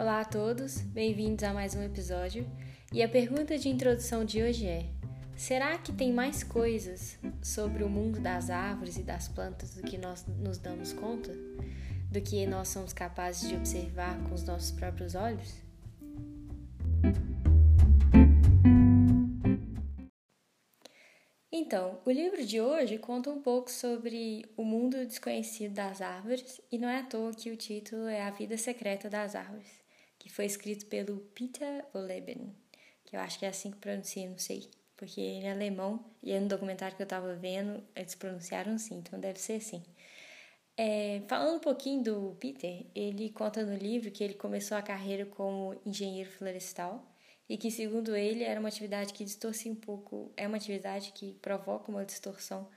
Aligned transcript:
Olá 0.00 0.20
a 0.20 0.24
todos, 0.24 0.80
bem-vindos 0.80 1.42
a 1.42 1.52
mais 1.52 1.74
um 1.74 1.82
episódio. 1.82 2.48
E 2.92 3.02
a 3.02 3.08
pergunta 3.08 3.58
de 3.58 3.68
introdução 3.68 4.24
de 4.24 4.40
hoje 4.40 4.64
é: 4.64 4.86
será 5.36 5.76
que 5.76 5.92
tem 5.92 6.12
mais 6.12 6.44
coisas 6.44 7.18
sobre 7.42 7.82
o 7.82 7.88
mundo 7.88 8.20
das 8.20 8.48
árvores 8.48 8.96
e 8.96 9.02
das 9.02 9.26
plantas 9.26 9.74
do 9.74 9.82
que 9.82 9.98
nós 9.98 10.24
nos 10.38 10.56
damos 10.56 10.92
conta? 10.92 11.32
Do 12.12 12.20
que 12.20 12.46
nós 12.46 12.68
somos 12.68 12.92
capazes 12.92 13.48
de 13.48 13.56
observar 13.56 14.22
com 14.22 14.36
os 14.36 14.44
nossos 14.44 14.70
próprios 14.70 15.16
olhos? 15.16 15.52
Então, 21.50 21.98
o 22.06 22.10
livro 22.12 22.46
de 22.46 22.60
hoje 22.60 22.98
conta 22.98 23.30
um 23.30 23.42
pouco 23.42 23.68
sobre 23.68 24.46
o 24.56 24.62
mundo 24.64 25.04
desconhecido 25.04 25.74
das 25.74 26.00
árvores 26.00 26.60
e 26.70 26.78
não 26.78 26.88
é 26.88 27.00
à 27.00 27.02
toa 27.02 27.34
que 27.34 27.50
o 27.50 27.56
título 27.56 28.06
é 28.06 28.22
A 28.22 28.30
Vida 28.30 28.56
Secreta 28.56 29.10
das 29.10 29.34
Árvores 29.34 29.77
que 30.28 30.34
foi 30.34 30.44
escrito 30.44 30.84
pelo 30.86 31.20
Peter 31.34 31.86
Oleben, 31.94 32.54
que 33.02 33.16
eu 33.16 33.20
acho 33.20 33.38
que 33.38 33.46
é 33.46 33.48
assim 33.48 33.70
que 33.70 33.78
pronuncia, 33.78 34.28
não 34.28 34.36
sei, 34.36 34.70
porque 34.94 35.18
ele 35.18 35.46
é 35.46 35.52
alemão 35.52 36.04
e 36.22 36.32
é 36.32 36.38
no 36.38 36.46
documentário 36.46 36.94
que 36.94 37.02
eu 37.02 37.04
estava 37.04 37.34
vendo, 37.34 37.82
eles 37.96 38.14
pronunciaram 38.14 38.74
assim, 38.74 38.96
então 38.96 39.18
deve 39.18 39.40
ser 39.40 39.54
assim. 39.54 39.82
É, 40.76 41.22
falando 41.26 41.56
um 41.56 41.60
pouquinho 41.60 42.02
do 42.02 42.36
Peter, 42.38 42.84
ele 42.94 43.30
conta 43.30 43.64
no 43.64 43.74
livro 43.74 44.10
que 44.10 44.22
ele 44.22 44.34
começou 44.34 44.76
a 44.76 44.82
carreira 44.82 45.24
como 45.24 45.74
engenheiro 45.86 46.30
florestal 46.30 47.10
e 47.48 47.56
que, 47.56 47.70
segundo 47.70 48.14
ele, 48.14 48.44
era 48.44 48.60
uma 48.60 48.68
atividade 48.68 49.14
que 49.14 49.24
distorcia 49.24 49.72
um 49.72 49.76
pouco, 49.76 50.30
é 50.36 50.46
uma 50.46 50.58
atividade 50.58 51.12
que 51.12 51.32
provoca 51.40 51.90
uma 51.90 52.04
distorção 52.04 52.68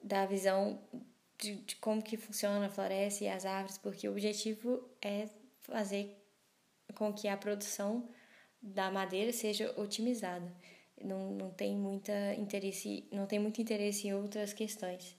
da 0.00 0.24
visão 0.26 0.80
de, 1.36 1.56
de 1.56 1.74
como 1.76 2.00
que 2.00 2.16
funciona 2.16 2.66
a 2.66 2.70
floresta 2.70 3.24
e 3.24 3.28
as 3.28 3.44
árvores, 3.44 3.78
porque 3.78 4.08
o 4.08 4.12
objetivo 4.12 4.88
é 5.02 5.28
fazer 5.60 6.17
com 6.94 7.12
que 7.12 7.28
a 7.28 7.36
produção 7.36 8.08
da 8.60 8.90
madeira 8.90 9.32
seja 9.32 9.72
otimizada. 9.76 10.52
Não, 11.02 11.30
não 11.32 11.50
tem 11.50 11.76
muita 11.76 12.34
interesse, 12.34 13.06
não 13.12 13.26
tem 13.26 13.38
muito 13.38 13.60
interesse 13.60 14.08
em 14.08 14.14
outras 14.14 14.52
questões. 14.52 15.16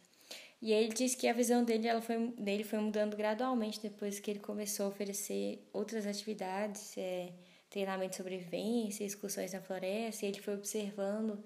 E 0.61 0.73
ele 0.73 0.94
diz 0.94 1.16
que 1.16 1.28
a 1.28 1.34
visão 1.34 1.64
dele, 1.64 1.88
ela 1.88 2.02
foi, 2.02 2.31
dele 2.38 2.66
foi 2.66 2.80
mudando 2.80 3.16
gradualmente 3.16 3.80
depois 3.81 4.20
que 4.20 4.30
ele 4.30 4.39
começou 4.39 4.88
a 4.88 4.89
oferecer 4.89 5.66
outras 5.72 6.06
atividades, 6.06 6.98
é, 6.98 7.31
treinamento 7.70 8.11
de 8.11 8.17
sobrevivência, 8.17 9.06
excursões 9.06 9.54
na 9.54 9.61
floresta, 9.61 10.26
ele 10.26 10.42
foi 10.42 10.56
observando 10.56 11.42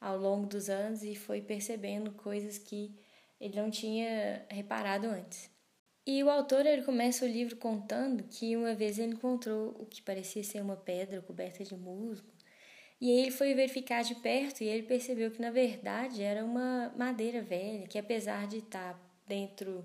ao 0.00 0.18
longo 0.18 0.46
dos 0.46 0.68
anos 0.68 1.04
e 1.04 1.14
foi 1.14 1.40
percebendo 1.40 2.10
coisas 2.12 2.58
que 2.58 2.92
ele 3.40 3.54
não 3.56 3.70
tinha 3.70 4.44
reparado 4.48 5.06
antes. 5.06 5.48
E 6.06 6.22
o 6.22 6.30
autor 6.30 6.64
ele 6.64 6.82
começa 6.82 7.24
o 7.24 7.28
livro 7.28 7.56
contando 7.56 8.22
que 8.22 8.56
uma 8.56 8.74
vez 8.74 8.96
ele 8.96 9.14
encontrou 9.14 9.74
o 9.78 9.86
que 9.86 10.00
parecia 10.00 10.44
ser 10.44 10.62
uma 10.62 10.76
pedra 10.76 11.20
coberta 11.20 11.64
de 11.64 11.74
musgo. 11.76 12.28
E 13.00 13.10
aí 13.10 13.22
ele 13.22 13.30
foi 13.32 13.52
verificar 13.54 14.02
de 14.02 14.14
perto 14.14 14.62
e 14.62 14.68
ele 14.68 14.84
percebeu 14.84 15.30
que 15.32 15.40
na 15.40 15.50
verdade 15.50 16.22
era 16.22 16.44
uma 16.44 16.94
madeira 16.96 17.42
velha, 17.42 17.88
que 17.88 17.98
apesar 17.98 18.46
de 18.46 18.58
estar 18.58 18.96
dentro 19.26 19.84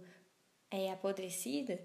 é, 0.69 0.91
apodrecida, 0.91 1.79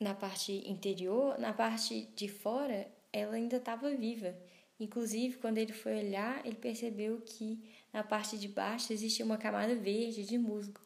na 0.00 0.14
parte 0.14 0.52
interior, 0.68 1.38
na 1.38 1.52
parte 1.52 2.06
de 2.16 2.28
fora, 2.28 2.90
ela 3.12 3.36
ainda 3.36 3.56
estava 3.56 3.94
viva. 3.94 4.36
Inclusive, 4.80 5.38
quando 5.38 5.58
ele 5.58 5.72
foi 5.72 5.96
olhar, 5.96 6.44
ele 6.44 6.56
percebeu 6.56 7.20
que 7.20 7.58
na 7.92 8.02
parte 8.02 8.36
de 8.36 8.48
baixo 8.48 8.92
existia 8.92 9.24
uma 9.24 9.38
camada 9.38 9.74
verde 9.74 10.24
de 10.24 10.38
musgo. 10.38 10.80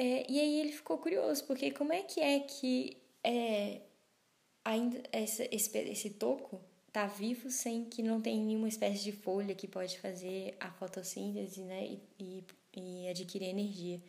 É, 0.00 0.24
e 0.28 0.38
aí 0.38 0.60
ele 0.60 0.70
ficou 0.70 0.96
curioso, 0.98 1.44
porque 1.44 1.72
como 1.72 1.92
é 1.92 2.04
que 2.04 2.20
é 2.20 2.38
que 2.38 2.96
é, 3.24 3.80
ainda 4.64 5.02
esse, 5.12 5.48
esse, 5.50 5.76
esse 5.76 6.10
toco 6.10 6.60
está 6.86 7.08
vivo 7.08 7.50
sem 7.50 7.84
que 7.84 8.00
não 8.00 8.20
tem 8.20 8.38
nenhuma 8.40 8.68
espécie 8.68 9.02
de 9.02 9.10
folha 9.10 9.56
que 9.56 9.66
pode 9.66 9.98
fazer 9.98 10.56
a 10.60 10.70
fotossíntese 10.70 11.62
né, 11.62 11.84
e, 11.84 12.00
e, 12.16 12.44
e 12.76 13.08
adquirir 13.08 13.48
energia. 13.48 14.00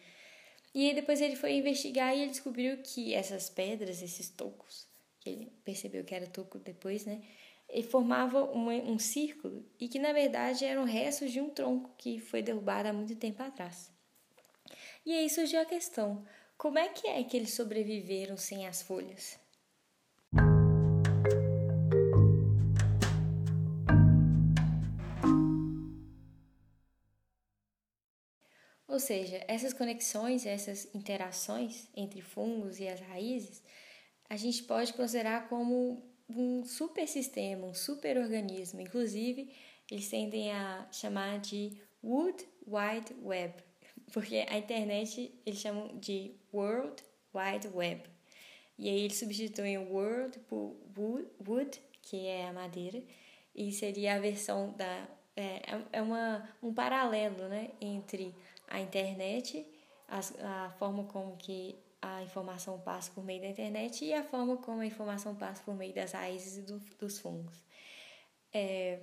E 0.76 0.88
aí 0.88 0.94
depois 0.94 1.22
ele 1.22 1.36
foi 1.36 1.54
investigar 1.54 2.16
e 2.16 2.22
ele 2.22 2.30
descobriu 2.30 2.78
que 2.84 3.16
essas 3.16 3.50
pedras, 3.50 4.04
esses 4.04 4.30
tocos, 4.30 4.88
que 5.20 5.28
ele 5.32 5.52
percebeu 5.66 6.04
que 6.04 6.14
era 6.14 6.28
toco 6.28 6.60
depois, 6.60 7.04
né? 7.04 7.24
Ele 7.68 7.82
formava 7.82 8.44
um, 8.44 8.70
um 8.92 9.00
círculo 9.00 9.66
e 9.80 9.88
que 9.88 9.98
na 9.98 10.14
verdade 10.14 10.66
eram 10.66 10.84
restos 10.84 11.32
de 11.32 11.42
um 11.42 11.50
tronco 11.50 11.96
que 11.98 12.20
foi 12.20 12.44
derrubado 12.44 12.90
há 12.90 12.94
muito 12.94 13.16
tempo 13.16 13.42
atrás. 13.42 13.92
E 15.10 15.14
aí 15.16 15.28
surgiu 15.28 15.60
a 15.60 15.66
questão: 15.66 16.24
como 16.56 16.78
é 16.78 16.88
que 16.88 17.08
é 17.08 17.24
que 17.24 17.36
eles 17.36 17.56
sobreviveram 17.56 18.38
sem 18.38 18.68
as 18.68 18.84
folhas? 18.84 19.40
Ou 28.88 29.00
seja, 29.00 29.44
essas 29.48 29.74
conexões, 29.74 30.46
essas 30.46 30.94
interações 30.94 31.90
entre 31.96 32.22
fungos 32.22 32.80
e 32.80 32.88
as 32.88 33.00
raízes, 33.00 33.64
a 34.30 34.38
gente 34.38 34.62
pode 34.62 34.94
considerar 34.94 35.50
como 35.50 36.08
um 36.30 36.64
super 36.64 37.08
sistema, 37.08 37.66
um 37.66 37.74
super 37.74 38.16
organismo. 38.16 38.80
Inclusive, 38.80 39.52
eles 39.90 40.08
tendem 40.08 40.52
a 40.52 40.88
chamar 40.92 41.40
de 41.40 41.82
Wood 42.04 42.48
Wide 42.68 43.16
Web, 43.24 43.69
porque 44.12 44.46
a 44.50 44.58
internet 44.58 45.34
eles 45.46 45.60
chamam 45.60 45.98
de 46.00 46.36
World 46.54 47.04
Wide 47.34 47.68
Web. 47.74 48.04
E 48.78 48.90
aí 48.90 49.02
eles 49.02 49.18
substituem 49.18 49.78
o 49.78 49.92
World 49.92 50.40
por 50.40 50.76
Wood, 51.46 51.82
que 52.02 52.28
é 52.28 52.48
a 52.48 52.54
madeira, 52.54 53.04
e 53.54 53.72
seria 53.72 54.16
a 54.16 54.20
versão 54.20 54.74
da. 54.74 55.08
É, 55.36 55.62
é 55.94 56.02
uma, 56.02 56.50
um 56.62 56.74
paralelo 56.74 57.48
né, 57.48 57.72
entre 57.80 58.36
a 58.68 58.80
internet, 58.80 59.66
a, 60.08 60.66
a 60.66 60.70
forma 60.72 61.06
como 61.06 61.38
que 61.38 61.78
a 62.02 62.24
informação 62.24 62.80
passa 62.80 63.12
por 63.12 63.24
meio 63.24 63.42
da 63.42 63.48
internet 63.48 64.04
e 64.04 64.14
a 64.14 64.24
forma 64.24 64.58
como 64.58 64.82
a 64.82 64.86
informação 64.86 65.36
passa 65.36 65.62
por 65.64 65.76
meio 65.76 65.94
das 65.94 66.14
raízes 66.14 66.66
do, 66.66 66.80
dos 66.98 67.20
fungos. 67.20 67.64
É, 68.54 69.00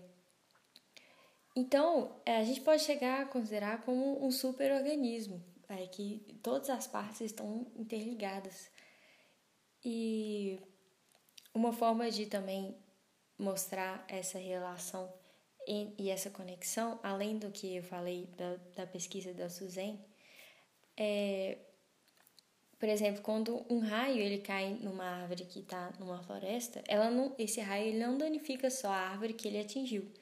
então, 1.56 2.20
é, 2.26 2.36
a 2.36 2.44
gente 2.44 2.60
pode 2.60 2.82
chegar 2.82 3.22
a 3.22 3.26
considerar 3.26 3.82
como 3.82 4.22
um 4.22 4.30
superorganismo, 4.30 5.42
é, 5.70 5.86
que 5.86 6.38
todas 6.42 6.68
as 6.68 6.86
partes 6.86 7.22
estão 7.22 7.66
interligadas. 7.74 8.70
E 9.82 10.60
uma 11.54 11.72
forma 11.72 12.10
de 12.10 12.26
também 12.26 12.76
mostrar 13.38 14.04
essa 14.06 14.38
relação 14.38 15.10
e 15.66 16.10
essa 16.10 16.30
conexão, 16.30 17.00
além 17.02 17.38
do 17.38 17.50
que 17.50 17.76
eu 17.76 17.82
falei 17.82 18.26
da, 18.36 18.56
da 18.76 18.86
pesquisa 18.86 19.34
da 19.34 19.48
Suzanne, 19.48 19.98
é, 20.96 21.58
por 22.78 22.88
exemplo, 22.88 23.22
quando 23.22 23.64
um 23.68 23.80
raio 23.80 24.20
ele 24.20 24.38
cai 24.38 24.74
numa 24.74 25.04
árvore 25.04 25.46
que 25.46 25.60
está 25.60 25.92
numa 25.98 26.22
floresta, 26.22 26.84
ela 26.86 27.10
não, 27.10 27.34
esse 27.38 27.60
raio 27.60 27.88
ele 27.88 27.98
não 27.98 28.18
danifica 28.18 28.70
só 28.70 28.88
a 28.88 29.08
árvore 29.08 29.32
que 29.32 29.48
ele 29.48 29.58
atingiu, 29.58 30.12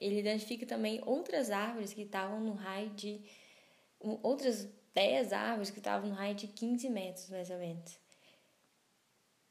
ele 0.00 0.18
identifica 0.18 0.64
também 0.64 1.00
outras 1.04 1.50
árvores 1.50 1.92
que 1.92 2.02
estavam 2.02 2.40
no 2.40 2.54
raio 2.54 2.90
de. 2.90 3.20
outras 4.00 4.66
10 4.94 5.32
árvores 5.32 5.70
que 5.70 5.78
estavam 5.78 6.08
no 6.08 6.14
raio 6.14 6.34
de 6.34 6.48
15 6.48 6.88
metros, 6.90 7.28
mais 7.28 7.50
ou 7.50 7.58
menos. 7.58 7.98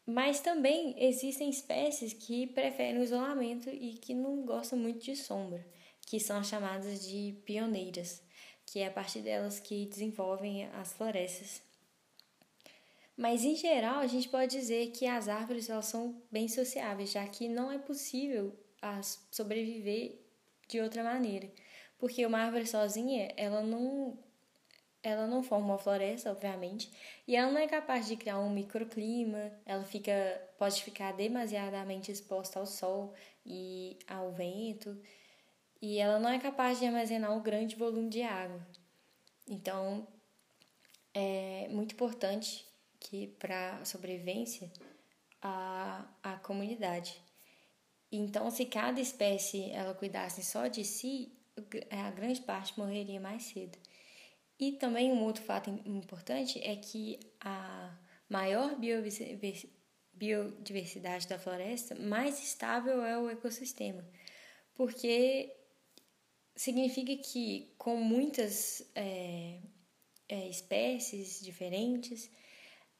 Mas 0.05 0.41
também 0.41 0.95
existem 0.97 1.49
espécies 1.49 2.13
que 2.13 2.47
preferem 2.47 2.99
o 2.99 3.03
isolamento 3.03 3.69
e 3.69 3.93
que 3.93 4.13
não 4.13 4.43
gostam 4.43 4.77
muito 4.77 5.05
de 5.05 5.15
sombra, 5.15 5.65
que 6.01 6.19
são 6.19 6.39
as 6.39 6.47
chamadas 6.47 7.07
de 7.07 7.39
pioneiras, 7.45 8.21
que 8.65 8.79
é 8.79 8.87
a 8.87 8.91
partir 8.91 9.21
delas 9.21 9.59
que 9.59 9.85
desenvolvem 9.85 10.65
as 10.73 10.93
florestas. 10.93 11.61
Mas 13.15 13.43
em 13.43 13.55
geral, 13.55 13.99
a 13.99 14.07
gente 14.07 14.29
pode 14.29 14.57
dizer 14.57 14.91
que 14.91 15.05
as 15.05 15.27
árvores 15.27 15.69
elas 15.69 15.85
são 15.85 16.21
bem 16.31 16.47
sociáveis, 16.47 17.11
já 17.11 17.27
que 17.27 17.47
não 17.47 17.71
é 17.71 17.77
possível 17.77 18.57
sobreviver 19.29 20.28
de 20.69 20.79
outra 20.79 21.03
maneira. 21.03 21.51
Porque 21.97 22.25
uma 22.25 22.39
árvore 22.39 22.65
sozinha, 22.65 23.33
ela 23.35 23.61
não 23.61 24.17
ela 25.01 25.27
não 25.27 25.41
forma 25.41 25.65
uma 25.67 25.77
floresta, 25.77 26.29
obviamente, 26.29 26.91
e 27.25 27.33
ela 27.35 27.49
não 27.51 27.59
é 27.61 27.67
capaz 27.67 28.05
de 28.05 28.17
criar 28.17 28.37
um 28.39 28.49
microclima, 28.49 29.51
ela 29.65 29.83
fica 29.83 30.11
pode 30.57 30.83
ficar 30.83 31.13
demasiadamente 31.13 32.11
exposta 32.11 32.59
ao 32.59 32.65
sol 32.65 33.13
e 33.45 33.97
ao 34.07 34.31
vento, 34.31 35.01
e 35.81 35.97
ela 35.99 36.19
não 36.19 36.29
é 36.29 36.39
capaz 36.39 36.79
de 36.79 36.85
armazenar 36.85 37.31
um 37.31 37.41
grande 37.41 37.75
volume 37.75 38.09
de 38.09 38.21
água. 38.21 38.65
Então, 39.47 40.05
é 41.13 41.67
muito 41.69 41.93
importante 41.93 42.65
que 42.99 43.27
para 43.39 43.77
a 43.77 43.85
sobrevivência 43.85 44.71
a, 45.41 46.05
a 46.21 46.37
comunidade 46.39 47.21
então, 48.11 48.49
se 48.49 48.65
cada 48.65 48.99
espécie 48.99 49.69
ela 49.71 49.93
cuidasse 49.93 50.43
só 50.43 50.67
de 50.67 50.83
si, 50.83 51.31
a 51.89 52.09
grande 52.11 52.41
parte 52.41 52.77
morreria 52.77 53.19
mais 53.19 53.43
cedo. 53.43 53.77
E 54.59 54.73
também 54.73 55.11
um 55.11 55.23
outro 55.23 55.43
fato 55.43 55.69
importante 55.85 56.59
é 56.59 56.75
que 56.75 57.19
a 57.39 57.97
maior 58.27 58.75
biodiversidade 60.13 61.27
da 61.27 61.39
floresta, 61.39 61.95
mais 61.95 62.41
estável 62.43 63.03
é 63.03 63.17
o 63.17 63.29
ecossistema. 63.29 64.05
Porque 64.73 65.55
significa 66.55 67.15
que 67.15 67.73
com 67.77 67.95
muitas 67.95 68.81
é, 68.95 69.61
é, 70.27 70.49
espécies 70.49 71.39
diferentes, 71.41 72.29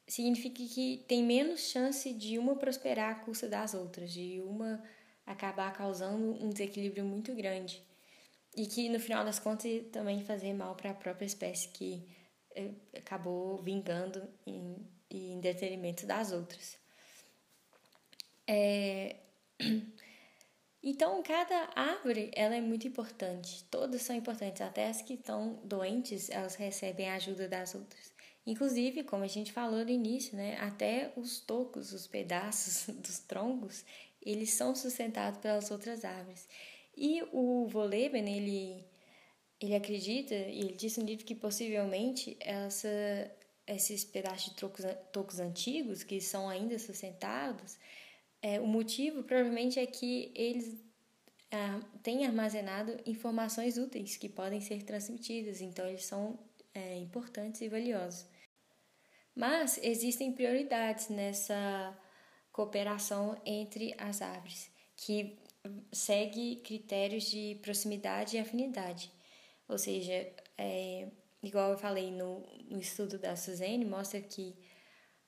significa 0.06 0.64
que 0.64 1.04
tem 1.06 1.22
menos 1.22 1.68
chance 1.70 2.12
de 2.12 2.38
uma 2.38 2.56
prosperar 2.56 3.12
à 3.12 3.14
custa 3.16 3.48
das 3.48 3.74
outras, 3.74 4.12
de 4.12 4.40
uma 4.40 4.82
acabar 5.30 5.72
causando 5.72 6.42
um 6.44 6.50
desequilíbrio 6.50 7.04
muito 7.04 7.34
grande. 7.34 7.82
E 8.56 8.66
que 8.66 8.88
no 8.88 8.98
final 8.98 9.24
das 9.24 9.38
contas 9.38 9.70
também 9.92 10.24
fazer 10.24 10.52
mal 10.52 10.74
para 10.74 10.90
a 10.90 10.94
própria 10.94 11.26
espécie 11.26 11.68
que 11.68 12.08
é, 12.54 12.70
acabou 12.98 13.58
vingando 13.58 14.28
em, 14.44 14.76
em 15.08 15.40
detrimento 15.40 16.06
das 16.06 16.32
outras. 16.32 16.78
É... 18.46 19.16
Então, 20.82 21.22
cada 21.22 21.68
árvore 21.76 22.30
ela 22.34 22.56
é 22.56 22.60
muito 22.62 22.88
importante. 22.88 23.64
Todas 23.64 24.00
são 24.00 24.16
importantes, 24.16 24.62
até 24.62 24.88
as 24.88 25.02
que 25.02 25.12
estão 25.12 25.60
doentes, 25.62 26.30
elas 26.30 26.54
recebem 26.54 27.10
a 27.10 27.16
ajuda 27.16 27.46
das 27.46 27.74
outras. 27.74 28.10
Inclusive, 28.46 29.04
como 29.04 29.22
a 29.22 29.28
gente 29.28 29.52
falou 29.52 29.84
no 29.84 29.90
início, 29.90 30.34
né, 30.34 30.56
até 30.58 31.12
os 31.16 31.40
tocos, 31.40 31.92
os 31.92 32.06
pedaços 32.06 32.86
dos 32.96 33.18
troncos, 33.18 33.84
eles 34.22 34.50
são 34.50 34.74
sustentados 34.74 35.40
pelas 35.40 35.70
outras 35.70 36.04
árvores. 36.04 36.48
E 36.96 37.22
o 37.32 37.66
Voleben, 37.66 38.28
ele, 38.28 38.84
ele 39.60 39.74
acredita, 39.74 40.34
e 40.34 40.60
ele 40.60 40.74
disse 40.74 41.00
no 41.00 41.06
livro 41.06 41.24
que 41.24 41.34
possivelmente 41.34 42.36
essa, 42.40 42.88
esses 43.66 44.04
pedaços 44.04 44.50
de 44.50 44.56
tocos, 44.56 44.84
tocos 45.12 45.40
antigos, 45.40 46.02
que 46.02 46.20
são 46.20 46.48
ainda 46.48 46.78
sustentados, 46.78 47.78
é, 48.42 48.58
o 48.60 48.66
motivo 48.66 49.22
provavelmente 49.22 49.78
é 49.78 49.86
que 49.86 50.32
eles 50.34 50.82
ah, 51.50 51.80
têm 52.02 52.26
armazenado 52.26 52.96
informações 53.04 53.76
úteis 53.76 54.16
que 54.16 54.28
podem 54.28 54.60
ser 54.60 54.82
transmitidas, 54.82 55.60
então 55.60 55.86
eles 55.86 56.04
são 56.04 56.38
é, 56.74 56.96
importantes 56.96 57.60
e 57.60 57.68
valiosos. 57.68 58.26
Mas 59.34 59.78
existem 59.82 60.32
prioridades 60.32 61.08
nessa 61.08 61.96
cooperação 62.60 63.40
entre 63.46 63.94
as 63.96 64.20
árvores, 64.20 64.70
que 64.94 65.38
segue 65.90 66.56
critérios 66.56 67.24
de 67.24 67.58
proximidade 67.62 68.36
e 68.36 68.40
afinidade. 68.40 69.10
Ou 69.66 69.78
seja, 69.78 70.12
é, 70.58 71.08
igual 71.42 71.70
eu 71.70 71.78
falei 71.78 72.10
no, 72.10 72.40
no 72.68 72.78
estudo 72.78 73.18
da 73.18 73.34
Suzane, 73.34 73.84
mostra 73.86 74.20
que 74.20 74.54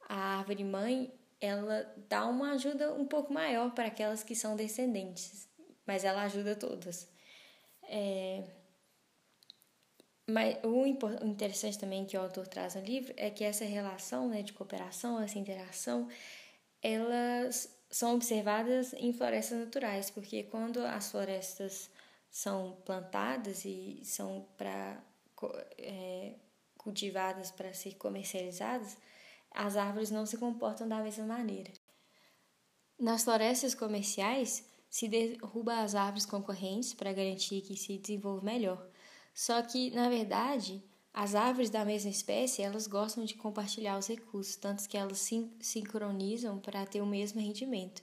a 0.07 0.37
árvore 0.39 0.63
mãe 0.63 1.11
ela 1.41 1.91
dá 2.07 2.27
uma 2.27 2.53
ajuda 2.53 2.93
um 2.93 3.07
pouco 3.07 3.33
maior 3.33 3.73
para 3.73 3.87
aquelas 3.87 4.23
que 4.23 4.35
são 4.35 4.55
descendentes, 4.55 5.49
mas 5.87 6.05
ela 6.05 6.25
ajuda 6.25 6.55
todas. 6.55 7.09
É, 7.85 8.45
mas 10.29 10.59
o 10.63 10.87
interessante 10.87 11.79
também 11.79 12.05
que 12.05 12.17
o 12.17 12.21
autor 12.21 12.47
traz 12.47 12.75
no 12.75 12.83
livro 12.83 13.15
é 13.17 13.31
que 13.31 13.43
essa 13.43 13.65
relação 13.65 14.29
né, 14.29 14.43
de 14.43 14.53
cooperação, 14.53 15.19
essa 15.19 15.39
interação, 15.39 16.09
elas 16.83 17.73
são 17.91 18.15
observadas 18.15 18.93
em 18.95 19.13
florestas 19.13 19.59
naturais, 19.59 20.11
porque 20.11 20.43
quando 20.45 20.79
as 20.81 21.11
florestas 21.11 21.91
são 22.31 22.81
plantadas 22.85 23.65
e 23.65 24.01
são 24.05 24.49
para 24.57 25.03
é, 25.79 26.35
cultivadas 26.77 27.51
para 27.51 27.73
ser 27.73 27.95
comercializadas, 27.95 28.97
as 29.51 29.77
árvores 29.77 30.11
não 30.11 30.25
se 30.27 30.37
comportam 30.39 30.89
da 30.89 31.03
mesma 31.03 31.27
maneira. 31.27 31.71
Nas 32.99 33.25
florestas 33.25 33.75
comerciais, 33.75 34.65
se 34.89 35.09
derruba 35.09 35.81
as 35.81 35.95
árvores 35.95 36.27
concorrentes 36.27 36.95
para 36.95 37.13
garantir 37.13 37.63
que 37.63 37.77
se 37.77 37.99
desenvolva 37.99 38.43
melhor. 38.43 38.89
Só 39.35 39.63
que, 39.63 39.91
na 39.91 40.09
verdade, 40.09 40.83
as 41.15 41.35
árvores 41.35 41.69
da 41.69 41.85
mesma 41.85 42.11
espécie, 42.11 42.63
elas 42.63 42.87
gostam 42.87 43.25
de 43.25 43.35
compartilhar 43.35 43.99
os 43.99 44.07
recursos, 44.07 44.57
tanto 44.57 44.89
que 44.89 44.97
elas 44.97 45.19
sin 45.19 45.51
sincronizam 45.61 46.59
para 46.59 46.87
ter 46.87 47.03
o 47.03 47.07
mesmo 47.07 47.41
rendimento. 47.41 48.03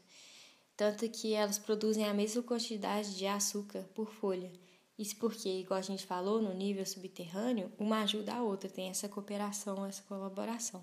Tanto 0.78 1.10
que 1.10 1.34
elas 1.34 1.58
produzem 1.58 2.06
a 2.06 2.14
mesma 2.14 2.44
quantidade 2.44 3.18
de 3.18 3.26
açúcar 3.26 3.84
por 3.96 4.12
folha. 4.12 4.52
Isso 4.98 5.16
porque, 5.16 5.50
igual 5.50 5.80
a 5.80 5.84
gente 5.84 6.06
falou, 6.06 6.42
no 6.42 6.54
nível 6.54 6.86
subterrâneo, 6.86 7.72
uma 7.80 8.02
ajuda 8.02 8.36
a 8.36 8.44
outra, 8.44 8.70
tem 8.70 8.90
essa 8.90 9.10
cooperação, 9.10 9.86
essa 9.86 10.04
colaboração. 10.04 10.82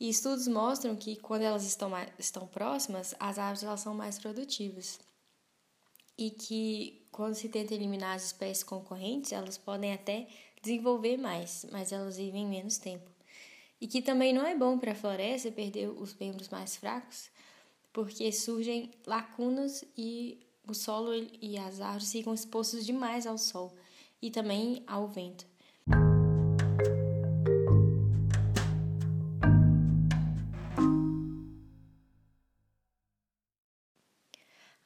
E 0.00 0.08
estudos 0.08 0.48
mostram 0.48 0.96
que 0.96 1.16
quando 1.16 1.42
elas 1.42 1.64
estão, 1.64 1.90
mais, 1.90 2.08
estão 2.18 2.46
próximas, 2.46 3.14
as 3.20 3.38
árvores 3.38 3.62
elas 3.62 3.80
são 3.80 3.94
mais 3.94 4.18
produtivas. 4.18 4.98
E 6.16 6.30
que 6.30 7.06
quando 7.12 7.34
se 7.34 7.48
tenta 7.48 7.74
eliminar 7.74 8.16
as 8.16 8.26
espécies 8.26 8.64
concorrentes, 8.64 9.32
elas 9.32 9.58
podem 9.58 9.92
até 9.92 10.26
desenvolver 10.62 11.16
mais, 11.16 11.66
mas 11.70 11.92
elas 11.92 12.16
vivem 12.16 12.46
menos 12.46 12.78
tempo. 12.78 13.10
E 13.80 13.86
que 13.86 14.00
também 14.00 14.32
não 14.32 14.46
é 14.46 14.54
bom 14.54 14.78
para 14.78 14.92
a 14.92 14.94
floresta 14.94 15.50
perder 15.50 15.88
os 15.88 16.14
membros 16.14 16.48
mais 16.48 16.76
fracos, 16.76 17.28
porque 17.92 18.30
surgem 18.32 18.90
lacunas 19.06 19.84
e 19.98 20.38
o 20.66 20.72
solo 20.72 21.12
e 21.40 21.58
as 21.58 21.80
árvores 21.80 22.12
ficam 22.12 22.32
expostos 22.32 22.86
demais 22.86 23.26
ao 23.26 23.36
sol 23.36 23.74
e 24.20 24.30
também 24.30 24.84
ao 24.86 25.08
vento. 25.08 25.51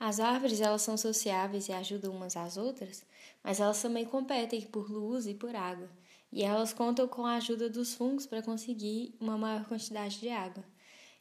As 0.06 0.20
árvores 0.20 0.60
elas 0.60 0.82
são 0.82 0.96
sociáveis 0.96 1.68
e 1.68 1.72
ajudam 1.72 2.14
umas 2.14 2.36
às 2.36 2.56
outras, 2.56 3.04
mas 3.42 3.58
elas 3.58 3.82
também 3.82 4.04
competem 4.04 4.60
por 4.60 4.88
luz 4.88 5.26
e 5.26 5.34
por 5.34 5.56
água, 5.56 5.90
e 6.30 6.44
elas 6.44 6.72
contam 6.72 7.08
com 7.08 7.26
a 7.26 7.34
ajuda 7.34 7.68
dos 7.68 7.92
fungos 7.92 8.24
para 8.24 8.40
conseguir 8.40 9.16
uma 9.18 9.36
maior 9.36 9.64
quantidade 9.64 10.20
de 10.20 10.28
água. 10.28 10.62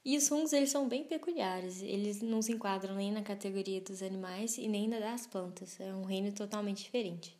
E 0.06 0.16
os 0.16 0.28
fungos 0.28 0.54
eles 0.54 0.70
são 0.70 0.88
bem 0.88 1.04
peculiares, 1.04 1.82
eles 1.82 2.22
não 2.22 2.44
se 2.44 2.52
enquadram 2.52 2.94
nem 2.94 3.12
na 3.12 3.24
categoria 3.24 3.82
dos 3.82 4.04
animais 4.04 4.56
e 4.60 4.68
nem 4.68 4.88
na 4.88 5.00
das 5.00 5.26
plantas, 5.26 5.80
é 5.80 5.92
um 5.92 6.04
reino 6.04 6.32
totalmente 6.32 6.84
diferente. 6.84 7.36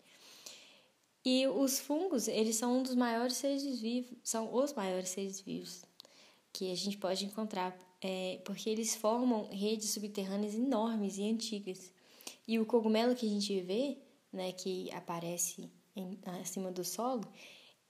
E 1.24 1.46
os 1.46 1.80
fungos, 1.80 2.28
eles 2.28 2.56
são 2.56 2.80
um 2.80 2.82
dos 2.82 2.96
maiores 2.96 3.38
seres 3.38 3.80
vivos, 3.80 4.18
são 4.24 4.52
os 4.52 4.74
maiores 4.74 5.10
seres 5.10 5.42
vivos 5.42 5.86
que 6.52 6.72
a 6.72 6.76
gente 6.76 6.98
pode 6.98 7.24
encontrar 7.24 7.78
é, 8.08 8.40
porque 8.46 8.70
eles 8.70 8.96
formam 8.96 9.50
redes 9.50 9.90
subterrâneas 9.90 10.54
enormes 10.54 11.18
e 11.18 11.24
antigas. 11.24 11.92
E 12.48 12.60
o 12.60 12.66
cogumelo 12.66 13.16
que 13.16 13.26
a 13.26 13.30
gente 13.30 13.60
vê, 13.62 13.98
né, 14.32 14.52
que 14.52 14.92
aparece 14.92 15.72
em, 15.96 16.20
acima 16.40 16.72
do 16.72 16.84
solo, 16.84 17.28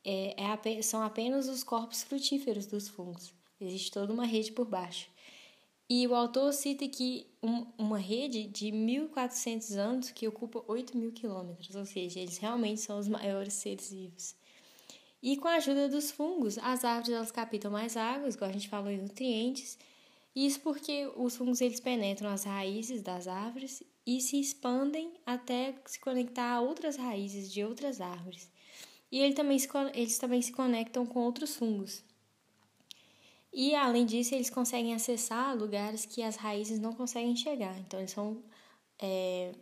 é, 0.05 0.33
é, 0.41 0.81
são 0.81 1.03
apenas 1.03 1.49
os 1.49 1.65
corpos 1.65 2.01
frutíferos 2.01 2.65
dos 2.65 2.87
fungos. 2.87 3.33
Existe 3.59 3.91
toda 3.91 4.13
uma 4.13 4.25
rede 4.25 4.53
por 4.53 4.65
baixo. 4.65 5.09
E 5.89 6.07
o 6.07 6.15
autor 6.15 6.53
cita 6.53 6.87
que 6.87 7.27
um, 7.43 7.67
uma 7.77 7.97
rede 7.97 8.47
de 8.47 8.67
1.400 8.67 9.75
anos 9.75 10.11
que 10.11 10.27
ocupa 10.29 10.63
8 10.65 10.97
mil 10.97 11.11
quilômetros, 11.11 11.75
ou 11.75 11.85
seja, 11.85 12.21
eles 12.21 12.37
realmente 12.37 12.79
são 12.79 12.97
os 12.97 13.09
maiores 13.09 13.53
seres 13.53 13.91
vivos. 13.91 14.33
E 15.21 15.35
com 15.35 15.49
a 15.49 15.55
ajuda 15.55 15.89
dos 15.89 16.09
fungos, 16.09 16.57
as 16.59 16.85
árvores 16.85 17.13
elas 17.13 17.31
captam 17.31 17.69
mais 17.69 17.97
água, 17.97 18.29
igual 18.29 18.49
a 18.49 18.53
gente 18.53 18.69
falou 18.69 18.89
em 18.89 19.01
nutrientes, 19.01 19.77
isso 20.35 20.59
porque 20.59 21.09
os 21.15 21.37
fungos 21.37 21.61
eles 21.61 21.79
penetram 21.79 22.29
as 22.29 22.43
raízes 22.43 23.01
das 23.01 23.25
árvores 23.25 23.81
e 24.05 24.19
se 24.19 24.37
expandem 24.39 25.13
até 25.25 25.73
se 25.85 25.97
conectar 25.99 26.53
a 26.53 26.61
outras 26.61 26.97
raízes 26.97 27.49
de 27.49 27.63
outras 27.63 28.01
árvores. 28.01 28.51
E 29.09 29.19
ele 29.19 29.33
também 29.33 29.57
se, 29.57 29.69
eles 29.93 30.17
também 30.17 30.41
se 30.41 30.51
conectam 30.51 31.05
com 31.05 31.21
outros 31.21 31.55
fungos. 31.55 32.03
E 33.53 33.73
além 33.73 34.05
disso, 34.05 34.35
eles 34.35 34.49
conseguem 34.49 34.93
acessar 34.93 35.55
lugares 35.55 36.05
que 36.05 36.21
as 36.21 36.35
raízes 36.35 36.79
não 36.79 36.91
conseguem 36.91 37.35
chegar. 37.37 37.79
Então, 37.79 37.99
eles 37.99 38.11
são, 38.11 38.43
é, 38.99 39.53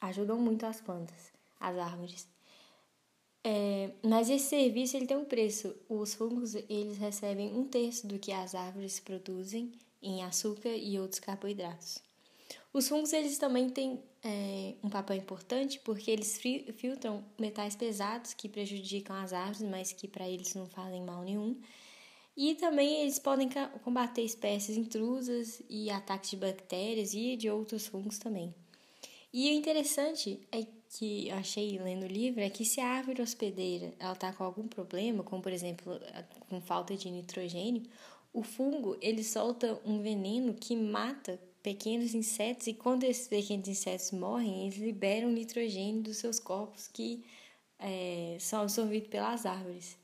ajudam 0.00 0.38
muito 0.38 0.64
as 0.64 0.80
plantas, 0.80 1.32
as 1.58 1.76
árvores. 1.76 2.28
É, 3.42 3.90
mas 4.04 4.30
esse 4.30 4.46
serviço 4.46 4.96
ele 4.96 5.06
tem 5.06 5.16
um 5.16 5.24
preço. 5.24 5.74
Os 5.88 6.14
fungos 6.14 6.54
eles 6.54 6.98
recebem 6.98 7.52
um 7.52 7.66
terço 7.66 8.06
do 8.06 8.18
que 8.18 8.30
as 8.30 8.54
árvores 8.54 9.00
produzem 9.00 9.72
em 10.02 10.22
açúcar 10.24 10.70
e 10.70 10.98
outros 10.98 11.20
carboidratos. 11.20 11.98
Os 12.72 12.88
fungos 12.88 13.12
eles 13.12 13.36
também 13.36 13.68
têm 13.68 14.00
é, 14.22 14.74
um 14.82 14.88
papel 14.88 15.16
importante 15.16 15.80
porque 15.80 16.10
eles 16.10 16.40
filtram 16.76 17.24
metais 17.38 17.74
pesados 17.74 18.32
que 18.32 18.48
prejudicam 18.48 19.16
as 19.16 19.32
árvores, 19.32 19.62
mas 19.62 19.92
que 19.92 20.06
para 20.06 20.28
eles 20.28 20.54
não 20.54 20.66
fazem 20.66 21.02
mal 21.02 21.22
nenhum. 21.22 21.60
E 22.36 22.54
também 22.54 23.02
eles 23.02 23.18
podem 23.18 23.48
combater 23.82 24.22
espécies 24.22 24.76
intrusas 24.76 25.60
e 25.68 25.90
ataques 25.90 26.30
de 26.30 26.36
bactérias 26.36 27.12
e 27.12 27.36
de 27.36 27.50
outros 27.50 27.86
fungos 27.86 28.18
também. 28.18 28.54
E 29.32 29.50
o 29.50 29.52
interessante 29.52 30.40
é 30.50 30.64
que 30.90 31.28
eu 31.28 31.36
achei 31.36 31.78
lendo 31.78 32.04
o 32.04 32.08
livro 32.08 32.40
é 32.40 32.50
que 32.50 32.64
se 32.64 32.80
a 32.80 32.86
árvore 32.88 33.22
hospedeira 33.22 33.94
ela 33.98 34.12
está 34.12 34.32
com 34.32 34.42
algum 34.42 34.66
problema, 34.66 35.22
como 35.22 35.42
por 35.42 35.52
exemplo 35.52 36.00
com 36.48 36.60
falta 36.60 36.96
de 36.96 37.10
nitrogênio, 37.10 37.82
o 38.32 38.42
fungo 38.42 38.96
ele 39.00 39.24
solta 39.24 39.80
um 39.84 40.00
veneno 40.00 40.54
que 40.54 40.76
mata 40.76 41.40
pequenos 41.62 42.14
insetos 42.14 42.66
e 42.66 42.74
quando 42.74 43.04
esses 43.04 43.28
pequenos 43.28 43.68
insetos 43.68 44.12
morrem, 44.12 44.62
eles 44.62 44.76
liberam 44.76 45.30
nitrogênio 45.30 46.02
dos 46.02 46.16
seus 46.16 46.38
corpos 46.38 46.88
que 46.88 47.24
é, 47.78 48.36
são 48.40 48.62
absorvidos 48.62 49.08
pelas 49.08 49.44
árvores, 49.44 49.96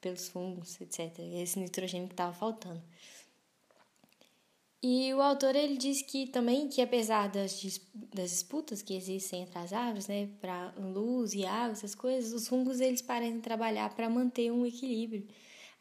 pelos 0.00 0.28
fungos, 0.28 0.80
etc. 0.80 1.18
Esse 1.34 1.58
nitrogênio 1.58 2.08
que 2.08 2.14
estava 2.14 2.32
faltando. 2.32 2.82
E 4.82 5.14
o 5.14 5.22
autor 5.22 5.54
ele 5.54 5.76
diz 5.76 6.02
que 6.02 6.26
também 6.26 6.68
que 6.68 6.82
apesar 6.82 7.28
das, 7.28 7.62
das 8.12 8.30
disputas 8.30 8.82
que 8.82 8.96
existem 8.96 9.42
entre 9.42 9.56
as 9.56 9.72
árvores, 9.72 10.08
né, 10.08 10.28
para 10.40 10.74
luz 10.76 11.34
e 11.34 11.46
água, 11.46 11.72
essas 11.72 11.94
coisas, 11.94 12.32
os 12.32 12.48
fungos 12.48 12.80
eles 12.80 13.00
parecem 13.00 13.40
trabalhar 13.40 13.94
para 13.94 14.10
manter 14.10 14.50
um 14.50 14.66
equilíbrio. 14.66 15.24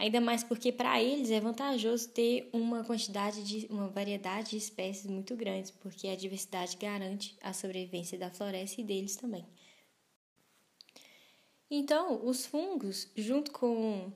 Ainda 0.02 0.20
mais 0.20 0.44
porque 0.44 0.72
para 0.72 1.00
eles 1.00 1.30
é 1.30 1.40
vantajoso 1.40 2.10
ter 2.10 2.50
uma 2.52 2.84
quantidade 2.84 3.44
de 3.44 3.68
uma 3.72 3.88
variedade 3.88 4.50
de 4.50 4.58
espécies 4.58 5.06
muito 5.06 5.36
grandes, 5.36 5.70
porque 5.70 6.08
a 6.08 6.16
diversidade 6.16 6.76
garante 6.76 7.38
a 7.40 7.54
sobrevivência 7.54 8.18
da 8.18 8.32
floresta 8.32 8.82
e 8.82 8.84
deles 8.84 9.16
também. 9.16 9.46
Então, 11.70 12.26
os 12.26 12.48
fungos, 12.48 13.12
junto 13.16 13.52
com 13.52 14.12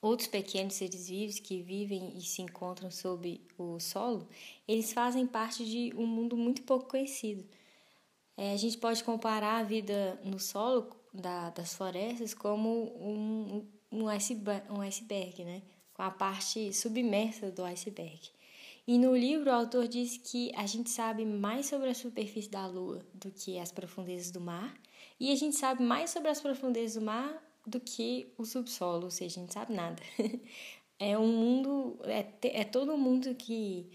outros 0.00 0.28
pequenos 0.28 0.76
seres 0.76 1.10
vivos 1.10 1.38
que 1.38 1.60
vivem 1.60 2.16
e 2.16 2.22
se 2.22 2.40
encontram 2.40 2.90
sob 2.90 3.38
o 3.58 3.78
solo, 3.78 4.26
eles 4.66 4.94
fazem 4.94 5.26
parte 5.26 5.62
de 5.62 5.92
um 5.94 6.06
mundo 6.06 6.38
muito 6.38 6.62
pouco 6.62 6.88
conhecido. 6.88 7.46
É, 8.34 8.54
a 8.54 8.56
gente 8.56 8.78
pode 8.78 9.04
comparar 9.04 9.58
a 9.58 9.62
vida 9.62 10.18
no 10.24 10.40
solo 10.40 10.88
da, 11.12 11.50
das 11.50 11.74
florestas 11.74 12.32
como 12.32 12.84
um, 12.98 13.68
um, 13.92 14.08
iceberg, 14.08 14.64
um 14.70 14.80
iceberg, 14.80 15.44
né? 15.44 15.62
com 15.94 16.02
a 16.02 16.10
parte 16.10 16.72
submersa 16.72 17.50
do 17.50 17.64
iceberg. 17.64 18.30
E 18.86 18.98
no 18.98 19.14
livro 19.14 19.50
o 19.50 19.54
autor 19.54 19.86
diz 19.86 20.16
que 20.16 20.50
a 20.56 20.66
gente 20.66 20.90
sabe 20.90 21.24
mais 21.24 21.66
sobre 21.66 21.88
a 21.88 21.94
superfície 21.94 22.50
da 22.50 22.66
Lua 22.66 23.06
do 23.14 23.30
que 23.30 23.58
as 23.58 23.70
profundezas 23.70 24.30
do 24.30 24.40
mar, 24.40 24.74
e 25.20 25.30
a 25.30 25.36
gente 25.36 25.56
sabe 25.56 25.82
mais 25.82 26.10
sobre 26.10 26.30
as 26.30 26.40
profundezas 26.40 26.94
do 26.94 27.06
mar 27.06 27.40
do 27.64 27.78
que 27.78 28.32
o 28.36 28.44
subsolo, 28.44 29.04
ou 29.04 29.10
seja, 29.10 29.38
a 29.38 29.42
gente 29.42 29.52
sabe 29.52 29.72
nada. 29.72 30.02
é 30.98 31.16
um 31.16 31.28
mundo, 31.28 31.96
é, 32.04 32.26
é 32.42 32.64
todo 32.64 32.92
um 32.92 32.98
mundo 32.98 33.32
que 33.36 33.88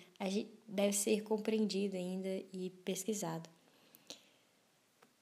deve 0.65 0.93
ser 0.93 1.21
compreendido 1.23 1.97
ainda 1.97 2.29
e 2.53 2.69
pesquisado. 2.85 3.49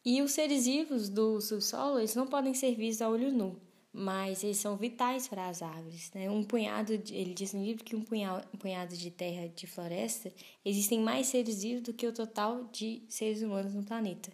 E 0.06 0.22
os 0.22 0.32
seres 0.32 0.68
vivos 0.68 1.10
do 1.10 1.42
subsolo, 1.42 1.98
eles 1.98 2.14
não 2.14 2.28
podem 2.28 2.54
ser 2.54 2.76
vistos 2.76 3.02
a 3.02 3.10
olho 3.10 3.32
nu, 3.32 3.60
mas 3.98 4.44
eles 4.44 4.58
são 4.58 4.76
vitais 4.76 5.26
para 5.26 5.48
as 5.48 5.62
árvores. 5.62 6.12
Né? 6.14 6.30
Um 6.30 6.44
punhado, 6.44 6.98
de, 6.98 7.16
ele 7.16 7.34
diz 7.34 7.54
no 7.54 7.64
livro 7.64 7.84
que 7.84 7.96
um 7.96 8.04
punhado, 8.04 8.98
de 8.98 9.10
terra 9.10 9.48
de 9.48 9.66
floresta, 9.66 10.32
existem 10.66 11.00
mais 11.00 11.28
seres 11.28 11.64
vivos 11.64 11.84
do 11.84 11.94
que 11.94 12.06
o 12.06 12.12
total 12.12 12.66
de 12.66 13.04
seres 13.08 13.42
humanos 13.42 13.74
no 13.74 13.84
planeta. 13.84 14.32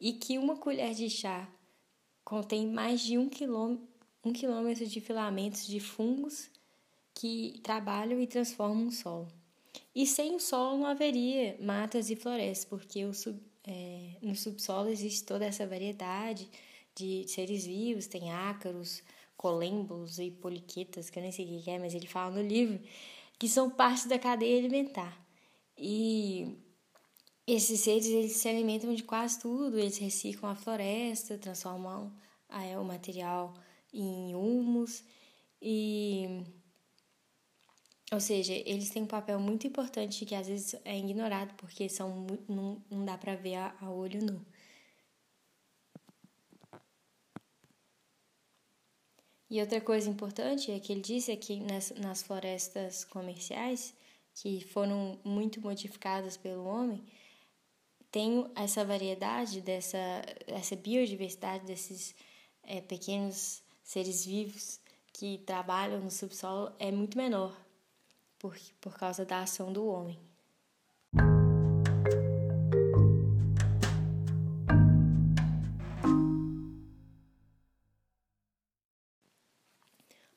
E 0.00 0.14
que 0.14 0.38
uma 0.38 0.56
colher 0.56 0.94
de 0.94 1.10
chá 1.10 1.46
contém 2.24 2.66
mais 2.66 3.02
de 3.02 3.18
um 3.18 3.28
quilômetro, 3.28 3.86
um 4.24 4.32
quilômetro 4.32 4.86
de 4.86 5.00
filamentos 5.00 5.66
de 5.66 5.78
fungos 5.78 6.50
que 7.14 7.60
trabalham 7.62 8.18
e 8.20 8.26
transformam 8.26 8.86
o 8.86 8.92
solo. 8.92 9.28
E 9.94 10.06
sem 10.06 10.34
o 10.34 10.40
solo 10.40 10.78
não 10.78 10.86
haveria 10.86 11.56
matas 11.60 12.08
e 12.08 12.16
florestas, 12.16 12.64
porque 12.64 13.04
o 13.04 13.12
sub, 13.12 13.38
é, 13.64 14.16
no 14.22 14.34
subsolo 14.34 14.88
existe 14.88 15.24
toda 15.24 15.44
essa 15.44 15.66
variedade 15.66 16.48
de 16.96 17.28
seres 17.28 17.64
vivos, 17.66 18.06
tem 18.06 18.32
ácaros, 18.32 19.02
colêmbolos 19.36 20.18
e 20.18 20.30
poliquetas, 20.30 21.10
que 21.10 21.18
eu 21.18 21.22
nem 21.22 21.30
sei 21.30 21.44
o 21.44 21.62
que 21.62 21.70
é, 21.70 21.78
mas 21.78 21.94
ele 21.94 22.06
fala 22.06 22.36
no 22.36 22.48
livro, 22.48 22.80
que 23.38 23.48
são 23.48 23.70
parte 23.70 24.08
da 24.08 24.18
cadeia 24.18 24.58
alimentar. 24.58 25.16
E 25.78 26.56
esses 27.46 27.80
seres 27.80 28.06
eles 28.06 28.32
se 28.32 28.48
alimentam 28.48 28.94
de 28.94 29.02
quase 29.04 29.38
tudo, 29.38 29.78
eles 29.78 29.98
reciclam 29.98 30.50
a 30.50 30.56
floresta, 30.56 31.38
transformam 31.38 32.12
é, 32.48 32.78
o 32.78 32.84
material 32.84 33.54
em 33.92 34.34
humus 34.34 35.04
e 35.60 36.42
ou 38.12 38.20
seja, 38.20 38.52
eles 38.52 38.90
têm 38.90 39.02
um 39.02 39.06
papel 39.06 39.38
muito 39.40 39.66
importante 39.66 40.24
que 40.24 40.34
às 40.34 40.46
vezes 40.46 40.76
é 40.84 40.96
ignorado 40.96 41.52
porque 41.56 41.88
são 41.88 42.26
não, 42.48 42.80
não 42.88 43.04
dá 43.04 43.18
para 43.18 43.34
ver 43.34 43.56
a, 43.56 43.74
a 43.80 43.90
olho 43.90 44.24
nu. 44.24 44.46
E 49.48 49.60
outra 49.60 49.80
coisa 49.80 50.10
importante 50.10 50.72
é 50.72 50.80
que 50.80 50.92
ele 50.92 51.00
disse 51.00 51.36
que 51.36 51.60
nas, 51.60 51.90
nas 51.92 52.22
florestas 52.22 53.04
comerciais, 53.04 53.94
que 54.34 54.60
foram 54.60 55.18
muito 55.24 55.60
modificadas 55.60 56.36
pelo 56.36 56.64
homem, 56.64 57.04
tem 58.10 58.50
essa 58.54 58.84
variedade, 58.84 59.60
dessa 59.60 59.98
essa 60.46 60.74
biodiversidade 60.74 61.64
desses 61.64 62.14
é, 62.62 62.80
pequenos 62.80 63.62
seres 63.82 64.24
vivos 64.24 64.80
que 65.12 65.38
trabalham 65.38 66.00
no 66.00 66.10
subsolo 66.10 66.72
é 66.78 66.90
muito 66.90 67.16
menor 67.16 67.56
por, 68.38 68.58
por 68.80 68.98
causa 68.98 69.24
da 69.24 69.40
ação 69.40 69.72
do 69.72 69.86
homem. 69.86 70.18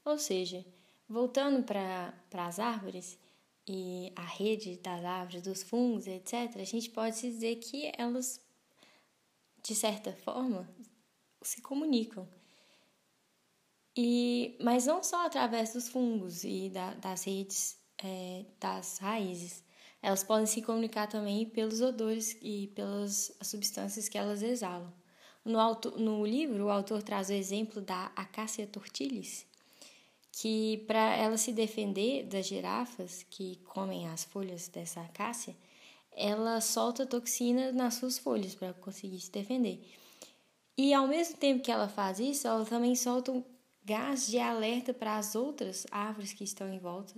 Ou 0.10 0.18
seja, 0.18 0.66
voltando 1.08 1.64
para 1.64 2.14
as 2.34 2.60
árvores, 2.60 3.18
e 3.72 4.12
a 4.16 4.24
rede 4.24 4.78
das 4.78 5.06
árvores, 5.06 5.44
dos 5.44 5.62
fungos, 5.62 6.08
etc., 6.08 6.56
a 6.56 6.64
gente 6.64 6.90
pode 6.90 7.22
dizer 7.22 7.58
que 7.58 7.92
elas, 7.96 8.42
de 9.62 9.76
certa 9.76 10.12
forma, 10.12 10.68
se 11.44 11.62
comunicam. 11.62 12.28
E, 13.96 14.58
mas 14.60 14.88
não 14.88 15.04
só 15.04 15.26
através 15.26 15.74
dos 15.74 15.88
fungos 15.88 16.44
e 16.44 16.72
da, 16.72 16.96
das 16.96 17.26
redes 17.26 17.78
é, 18.04 18.46
das 18.60 18.98
raízes. 18.98 19.64
Elas 20.02 20.24
podem 20.24 20.46
se 20.46 20.62
comunicar 20.62 21.08
também 21.08 21.48
pelos 21.48 21.82
odores 21.82 22.38
e 22.42 22.68
pelas 22.68 23.38
substâncias 23.44 24.10
que 24.10 24.18
elas 24.18 24.42
exalam. 24.42 24.92
No, 25.46 25.60
auto, 25.60 25.92
no 25.92 26.26
livro, 26.26 26.66
o 26.66 26.70
autor 26.70 27.04
traz 27.04 27.30
o 27.30 27.34
exemplo 27.34 27.82
da 27.82 28.06
Acacia 28.16 28.66
tortilis, 28.66 29.46
que 30.40 30.78
para 30.88 31.18
ela 31.18 31.36
se 31.36 31.52
defender 31.52 32.24
das 32.24 32.46
girafas 32.46 33.26
que 33.30 33.58
comem 33.66 34.08
as 34.08 34.24
folhas 34.24 34.70
dessa 34.70 35.02
acácia, 35.02 35.54
ela 36.16 36.62
solta 36.62 37.06
toxina 37.06 37.74
nas 37.74 37.96
suas 37.96 38.18
folhas 38.18 38.56
para 38.56 38.72
conseguir 38.72 39.20
se 39.20 39.30
defender. 39.30 39.86
E 40.78 40.94
ao 40.94 41.10
mesmo 41.10 41.36
tempo 41.36 41.62
que 41.62 41.70
ela 41.70 41.90
faz 41.90 42.20
isso, 42.22 42.48
ela 42.48 42.64
também 42.64 42.96
solta 42.96 43.34
um 43.34 43.44
gás 43.84 44.28
de 44.28 44.40
alerta 44.40 44.94
para 44.94 45.18
as 45.18 45.36
outras 45.36 45.86
árvores 45.92 46.32
que 46.32 46.46
estão 46.46 46.74
em 46.74 46.80
volta, 46.80 47.14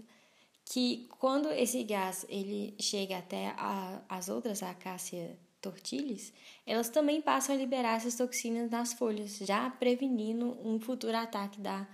que 0.66 1.08
quando 1.20 1.48
esse 1.52 1.84
gás 1.84 2.26
ele 2.28 2.74
chega 2.80 3.20
até 3.20 3.50
a, 3.56 4.02
as 4.10 4.30
outras 4.30 4.64
acácia 4.64 5.38
tortilhas, 5.62 6.34
elas 6.66 6.90
também 6.90 7.22
passam 7.22 7.54
a 7.54 7.58
liberar 7.60 7.98
essas 7.98 8.16
toxinas 8.16 8.72
nas 8.72 8.94
folhas, 8.94 9.38
já 9.38 9.70
prevenindo 9.70 10.58
um 10.68 10.80
futuro 10.80 11.16
ataque 11.16 11.62
da 11.62 11.88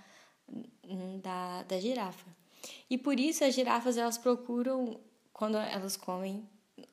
da, 1.22 1.62
da 1.62 1.80
girafa. 1.80 2.26
E 2.90 2.98
por 2.98 3.18
isso 3.18 3.44
as 3.44 3.54
girafas 3.54 3.96
elas 3.96 4.18
procuram, 4.18 5.00
quando 5.32 5.56
elas 5.56 5.96
comem, 5.96 6.48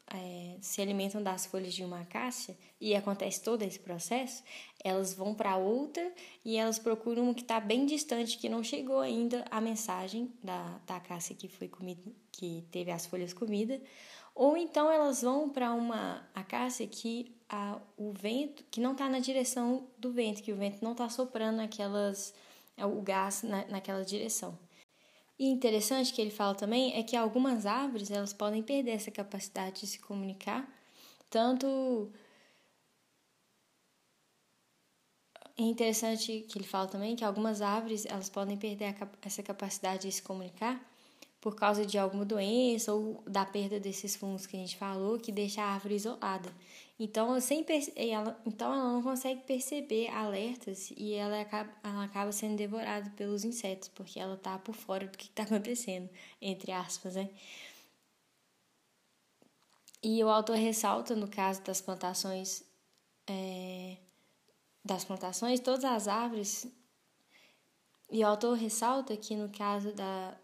é, 0.08 0.58
se 0.62 0.82
alimentam 0.82 1.22
das 1.22 1.46
folhas 1.46 1.74
de 1.74 1.84
uma 1.84 2.02
acácia, 2.02 2.58
e 2.80 2.96
acontece 2.96 3.42
todo 3.42 3.62
esse 3.64 3.80
processo, 3.80 4.44
elas 4.84 5.14
vão 5.14 5.34
para 5.34 5.58
outra 5.58 6.14
e 6.44 6.58
elas 6.58 6.78
procuram 6.78 7.24
uma 7.24 7.34
que 7.34 7.42
está 7.42 7.60
bem 7.60 7.86
distante, 7.86 8.38
que 8.38 8.48
não 8.48 8.64
chegou 8.64 9.00
ainda 9.00 9.44
a 9.50 9.60
mensagem 9.60 10.32
da, 10.44 10.80
da 10.86 10.98
acácia 10.98 11.36
que 11.36 11.48
foi 11.48 11.68
comida, 11.68 12.12
que 12.32 12.64
teve 12.72 12.92
as 12.92 13.06
folhas 13.06 13.34
comidas, 13.34 13.82
ou 14.36 14.56
então 14.58 14.92
elas 14.92 15.22
vão 15.22 15.50
para 15.50 15.74
uma 15.74 16.28
acácia 16.36 16.86
que 16.86 17.34
a, 17.50 17.80
o 17.98 18.12
vento, 18.12 18.64
que 18.70 18.82
não 18.82 18.92
está 18.92 19.10
na 19.10 19.20
direção 19.20 19.88
do 19.98 20.12
vento, 20.12 20.44
que 20.44 20.52
o 20.52 20.56
vento 20.56 20.84
não 20.84 20.92
está 20.92 21.10
soprando 21.10 21.62
aquelas 21.62 22.34
o 22.84 23.02
gás 23.02 23.44
na, 23.44 23.66
naquela 23.68 24.04
direção. 24.04 24.58
E 25.38 25.48
interessante 25.48 26.14
que 26.14 26.22
ele 26.22 26.32
fala 26.32 26.56
também 26.56 26.98
é 26.98 27.04
que 27.04 27.16
algumas 27.16 27.66
árvores 27.66 28.10
elas 28.10 28.34
podem 28.34 28.64
perder 28.64 28.92
essa 28.92 29.12
capacidade 29.12 29.82
de 29.82 29.88
se 29.88 30.00
comunicar, 30.00 30.68
tanto 31.30 32.12
é 35.58 35.64
interessante 35.64 36.46
que 36.50 36.58
ele 36.58 36.66
fala 36.66 36.88
também 36.88 37.16
que 37.16 37.24
algumas 37.24 37.62
árvores 37.62 38.06
elas 38.06 38.30
podem 38.30 38.58
perder 38.58 38.96
essa 39.22 39.42
capacidade 39.42 40.04
de 40.04 40.12
se 40.12 40.22
comunicar 40.22 40.82
por 41.46 41.56
causa 41.56 41.86
de 41.86 41.96
alguma 41.96 42.26
doença 42.26 42.92
ou 42.92 43.22
da 43.28 43.46
perda 43.46 43.80
desses 43.80 44.16
fungos 44.16 44.48
que 44.48 44.58
a 44.58 44.60
gente 44.60 44.76
falou, 44.78 45.20
que 45.20 45.32
deixa 45.32 45.62
a 45.62 45.76
árvore 45.76 45.94
isolada. 45.94 46.52
Então, 47.00 47.40
sem 47.40 47.64
ela, 47.96 48.42
então 48.44 48.74
ela 48.74 48.92
não 48.94 49.04
consegue 49.04 49.44
perceber 49.44 50.08
alertas 50.08 50.92
e 50.98 51.14
ela 51.14 51.40
acaba, 51.40 51.72
ela 51.84 52.04
acaba 52.04 52.32
sendo 52.32 52.56
devorada 52.56 53.12
pelos 53.12 53.46
insetos, 53.46 53.90
porque 53.90 54.20
ela 54.20 54.34
está 54.34 54.58
por 54.58 54.74
fora 54.74 55.06
do 55.06 55.16
que 55.16 55.26
está 55.26 55.44
acontecendo, 55.44 56.10
entre 56.42 56.72
aspas, 56.72 57.14
né? 57.14 57.30
E 60.02 60.24
o 60.24 60.30
autor 60.30 60.58
ressalta, 60.58 61.16
no 61.16 61.28
caso 61.28 61.62
das 61.62 61.80
plantações, 61.80 62.64
é, 63.28 63.98
das 64.84 65.06
plantações, 65.06 65.60
todas 65.60 65.86
as 65.86 66.08
árvores, 66.08 66.66
e 68.10 68.24
o 68.24 68.28
autor 68.28 68.58
ressalta 68.58 69.16
que 69.16 69.36
no 69.36 69.50
caso 69.50 69.94
da, 69.94 70.36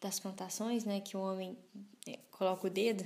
das 0.00 0.20
plantações, 0.20 0.84
né, 0.84 1.00
que 1.00 1.16
o 1.16 1.20
homem 1.20 1.58
é, 2.06 2.18
coloca 2.30 2.66
o 2.66 2.70
dedo, 2.70 3.04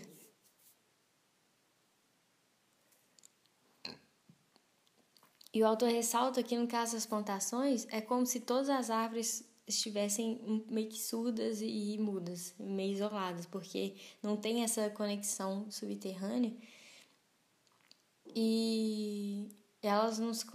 E 5.53 5.63
o 5.63 5.67
autor 5.67 5.91
ressalta 5.91 6.43
que 6.45 6.57
no 6.57 6.69
caso 6.69 6.93
das 6.93 7.05
plantações 7.05 7.87
é 7.91 8.01
como 8.01 8.25
se 8.25 8.39
todas 8.39 8.69
as 8.69 8.89
árvores 8.89 9.45
estivessem 9.67 10.65
meio 10.69 10.89
que 10.89 10.99
surdas 10.99 11.61
e 11.61 11.99
mudas, 11.99 12.55
meio 12.59 12.93
isoladas, 12.93 13.47
porque 13.47 13.97
não 14.23 14.37
tem 14.37 14.63
essa 14.63 14.89
conexão 14.91 15.69
subterrânea. 15.71 16.55
E 18.27 19.49
elas 19.83 20.19
não 20.19 20.33
se... 20.33 20.47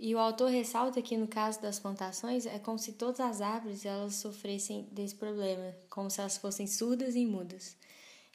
E 0.00 0.14
o 0.14 0.18
autor 0.18 0.50
ressalta 0.50 1.00
que 1.02 1.16
no 1.16 1.28
caso 1.28 1.60
das 1.60 1.78
plantações 1.78 2.46
é 2.46 2.58
como 2.58 2.78
se 2.78 2.94
todas 2.94 3.20
as 3.20 3.40
árvores 3.40 3.84
elas 3.84 4.16
sofressem 4.16 4.88
desse 4.90 5.14
problema, 5.14 5.76
como 5.88 6.10
se 6.10 6.20
elas 6.20 6.38
fossem 6.38 6.66
surdas 6.66 7.14
e 7.14 7.24
mudas 7.24 7.76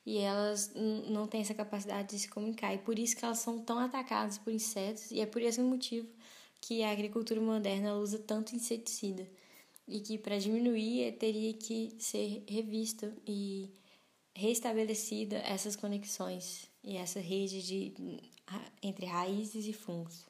e 0.06 0.20
elas 0.20 0.72
não 1.10 1.28
têm 1.28 1.42
essa 1.42 1.54
capacidade 1.54 2.10
de 2.10 2.20
se 2.20 2.30
comunicar. 2.30 2.74
E 2.74 2.78
por 2.78 3.00
isso 3.00 3.16
que 3.18 3.26
elas 3.26 3.40
são 3.40 3.60
tão 3.60 3.80
atacadas 3.80 4.38
por 4.38 4.54
insetos, 4.54 5.10
e 5.12 5.20
é 5.20 5.26
por 5.26 5.42
esse 5.42 5.62
motivo 5.62 6.08
que 6.62 6.84
a 6.84 6.92
agricultura 6.92 7.42
moderna 7.42 7.96
usa 7.96 8.20
tanto 8.20 8.56
inseticida. 8.56 9.28
E 9.88 10.00
que 10.00 10.18
para 10.18 10.38
diminuir 10.38 11.12
teria 11.14 11.54
que 11.54 11.96
ser 12.00 12.44
revista 12.48 13.16
e 13.28 13.72
restabelecida 14.34 15.38
essas 15.38 15.76
conexões 15.76 16.68
e 16.84 16.98
essa 16.98 17.20
rede 17.20 17.62
de, 17.62 17.94
entre 18.82 19.06
raízes 19.06 19.68
e 19.68 19.74
fungos. 19.74 20.26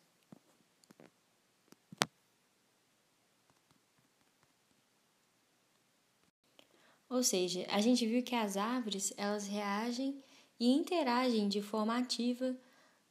Ou 7.10 7.24
seja, 7.24 7.66
a 7.70 7.80
gente 7.82 8.06
viu 8.06 8.24
que 8.24 8.36
as 8.36 8.58
árvores 8.58 9.14
elas 9.18 9.48
reagem 9.48 10.24
e 10.60 10.72
interagem 10.72 11.48
de 11.48 11.62
forma 11.62 11.98
ativa 11.98 12.56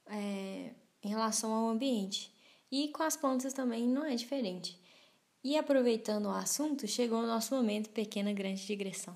é, 0.06 0.70
em 1.02 1.08
relação 1.08 1.52
ao 1.52 1.68
ambiente. 1.68 2.32
E 2.70 2.88
com 2.88 3.02
as 3.02 3.16
plantas 3.16 3.52
também 3.52 3.86
não 3.86 4.04
é 4.04 4.14
diferente. 4.14 4.78
E 5.42 5.56
aproveitando 5.56 6.26
o 6.26 6.30
assunto, 6.30 6.88
chegou 6.88 7.20
o 7.20 7.26
nosso 7.26 7.54
momento 7.54 7.90
pequena 7.90 8.32
grande 8.32 8.66
digressão. 8.66 9.14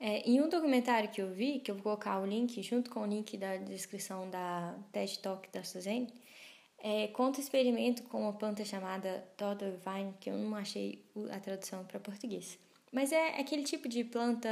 É, 0.00 0.26
em 0.26 0.40
um 0.40 0.48
documentário 0.48 1.10
que 1.10 1.20
eu 1.20 1.30
vi, 1.30 1.60
que 1.60 1.70
eu 1.70 1.74
vou 1.74 1.82
colocar 1.82 2.18
o 2.20 2.26
link 2.26 2.62
junto 2.62 2.90
com 2.90 3.00
o 3.00 3.06
link 3.06 3.36
da 3.36 3.58
descrição 3.58 4.30
da 4.30 4.74
TED 4.90 5.18
Talk 5.18 5.46
da 5.52 5.62
Suzane, 5.62 6.10
é, 6.78 7.08
conta 7.08 7.38
o 7.38 7.42
experimento 7.42 8.02
com 8.04 8.22
uma 8.22 8.32
planta 8.32 8.64
chamada 8.64 9.22
Dodder 9.36 9.78
Vine, 9.78 10.14
que 10.18 10.30
eu 10.30 10.38
não 10.38 10.56
achei 10.56 11.04
a 11.30 11.38
tradução 11.38 11.84
para 11.84 12.00
português. 12.00 12.58
Mas 12.90 13.12
é 13.12 13.38
aquele 13.38 13.62
tipo 13.62 13.86
de 13.86 14.02
planta 14.02 14.48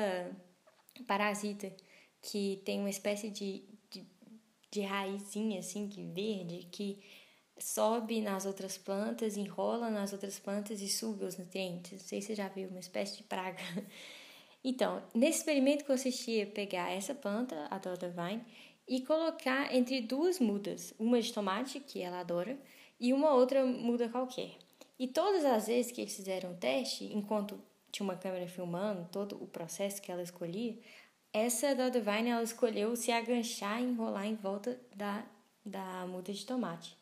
parasita 1.07 1.73
que 2.21 2.61
tem 2.67 2.81
uma 2.81 2.91
espécie 2.91 3.31
de, 3.31 3.65
de, 3.91 4.07
de 4.71 4.81
raizinha 4.83 5.61
assim, 5.61 5.89
que 5.89 6.05
verde, 6.05 6.69
que 6.71 7.03
sobe 7.59 8.21
nas 8.21 8.45
outras 8.45 8.77
plantas, 8.77 9.39
enrola 9.39 9.89
nas 9.89 10.13
outras 10.13 10.39
plantas 10.39 10.83
e 10.83 10.89
suga 10.89 11.25
os 11.25 11.39
nutrientes. 11.39 11.93
Não 11.93 11.99
sei 12.01 12.21
se 12.21 12.29
você 12.29 12.35
já 12.35 12.49
viu, 12.49 12.69
uma 12.69 12.81
espécie 12.81 13.17
de 13.17 13.23
praga. 13.23 13.63
Então, 14.63 15.03
nesse 15.15 15.39
experimento 15.39 15.85
consistia 15.85 16.47
pegar 16.47 16.91
essa 16.91 17.15
planta, 17.15 17.67
a 17.71 17.79
Dota 17.79 18.09
Vine, 18.09 18.45
e 18.87 19.03
colocar 19.03 19.75
entre 19.75 20.01
duas 20.01 20.41
mudas, 20.41 20.95
uma 20.99 21.21
de 21.21 21.33
tomate, 21.33 21.79
que 21.79 22.01
ela 22.01 22.21
adora, 22.21 22.59
e 22.99 23.13
uma 23.13 23.33
outra 23.33 23.65
muda 23.65 24.09
qualquer. 24.09 24.57
E 24.99 25.07
todas 25.07 25.45
as 25.45 25.67
vezes 25.67 25.93
que 25.93 26.01
eles 26.01 26.17
fizeram 26.17 26.53
o 26.53 26.57
teste, 26.57 27.05
enquanto 27.05 27.61
tinha 27.93 28.05
uma 28.05 28.17
câmera 28.17 28.49
filmando 28.49 29.09
todo 29.13 29.43
o 29.43 29.47
processo 29.47 30.03
que 30.03 30.11
ela 30.11 30.23
escolhia, 30.23 30.77
essa 31.33 31.75
Dota 31.75 32.01
Vine 32.01 32.31
ela 32.31 32.43
escolheu 32.43 32.97
se 32.97 33.13
aganchar 33.13 33.81
e 33.81 33.85
enrolar 33.85 34.27
em 34.27 34.35
volta 34.35 34.81
da, 34.97 35.25
da 35.65 36.07
muda 36.07 36.33
de 36.33 36.45
tomate. 36.45 36.97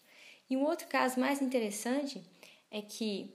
E 0.51 0.57
um 0.57 0.65
outro 0.65 0.87
caso 0.89 1.19
mais 1.19 1.41
interessante 1.41 2.23
é 2.71 2.83
que 2.83 3.33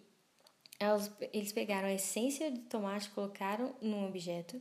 eles 1.32 1.52
pegaram 1.52 1.88
a 1.88 1.94
essência 1.94 2.52
de 2.52 2.62
tomate, 2.62 3.10
colocaram 3.12 3.76
num 3.82 4.08
objeto 4.08 4.60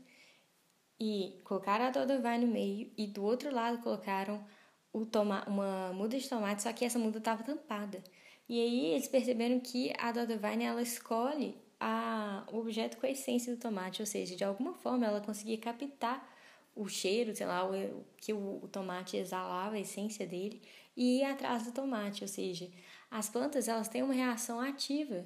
e 0.98 1.40
colocaram 1.44 1.87
a 1.87 1.90
Dodovai 1.90 2.38
no 2.38 2.46
meio 2.46 2.92
e 2.96 3.06
do 3.06 3.24
outro 3.24 3.52
lado 3.54 3.83
colocaram 3.83 4.44
o 4.92 5.06
toma, 5.06 5.44
uma 5.48 5.92
muda 5.92 6.18
de 6.18 6.28
tomate, 6.28 6.62
só 6.62 6.72
que 6.72 6.85
essa 6.85 6.98
muda 6.98 7.18
estava 7.18 7.42
tampada. 7.42 8.02
E 8.48 8.61
aí 8.61 8.87
eles 8.87 9.09
perceberam 9.09 9.61
que 9.61 9.92
a 9.98 10.12
Dodovine 10.12 10.64
ela 10.64 10.83
escolhe 10.83 11.56
a, 11.78 12.44
o 12.52 12.59
objeto 12.59 12.98
com 12.98 13.06
a 13.06 13.11
essência 13.11 13.54
do 13.54 13.61
tomate, 13.61 14.02
ou 14.02 14.06
seja, 14.06 14.37
de 14.37 14.44
alguma 14.44 14.74
forma 14.74 15.06
ela 15.06 15.20
conseguia 15.20 15.56
captar 15.56 16.28
o 16.74 16.87
cheiro, 16.88 17.35
sei 17.35 17.46
lá, 17.46 17.68
o, 17.68 18.04
que 18.18 18.33
o, 18.33 18.61
o 18.62 18.68
tomate 18.68 19.16
exalava, 19.16 19.76
a 19.76 19.80
essência 19.80 20.26
dele, 20.26 20.61
e 20.96 21.20
ir 21.20 21.24
atrás 21.24 21.64
do 21.64 21.72
tomate, 21.72 22.22
ou 22.22 22.28
seja, 22.28 22.70
as 23.11 23.28
plantas 23.28 23.68
elas 23.68 23.88
têm 23.88 24.02
uma 24.02 24.14
reação 24.14 24.61
ativa 24.61 25.24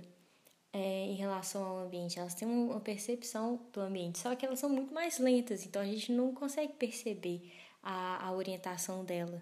é, 0.74 1.06
em 1.06 1.14
relação 1.14 1.64
ao 1.64 1.78
ambiente, 1.78 2.18
elas 2.18 2.34
têm 2.34 2.48
uma 2.48 2.80
percepção 2.80 3.60
do 3.72 3.80
ambiente, 3.80 4.18
só 4.18 4.34
que 4.34 4.44
elas 4.44 4.58
são 4.58 4.68
muito 4.68 4.92
mais 4.92 5.20
lentas, 5.20 5.64
então 5.64 5.80
a 5.80 5.84
gente 5.84 6.10
não 6.10 6.34
consegue 6.34 6.72
perceber 6.72 7.52
a, 7.80 8.26
a 8.26 8.32
orientação 8.32 9.04
dela, 9.04 9.38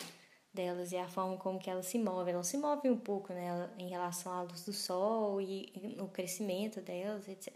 delas 0.53 0.92
e 0.92 0.97
a 0.99 1.09
forma 1.09 1.38
como 1.38 1.59
que 1.59 1.71
elas 1.71 1.87
se 1.87 1.99
movem. 1.99 2.35
Elas 2.35 2.49
se 2.49 2.59
movem 2.59 2.90
um 2.90 2.99
pouco 2.99 3.33
né, 3.33 3.71
em 3.79 3.88
relação 3.88 4.31
à 4.31 4.42
luz 4.42 4.66
do 4.66 4.75
sol 4.75 5.40
e, 5.40 5.73
e 5.75 5.97
o 5.99 6.09
crescimento 6.09 6.83
delas, 6.83 7.27
etc. 7.27 7.51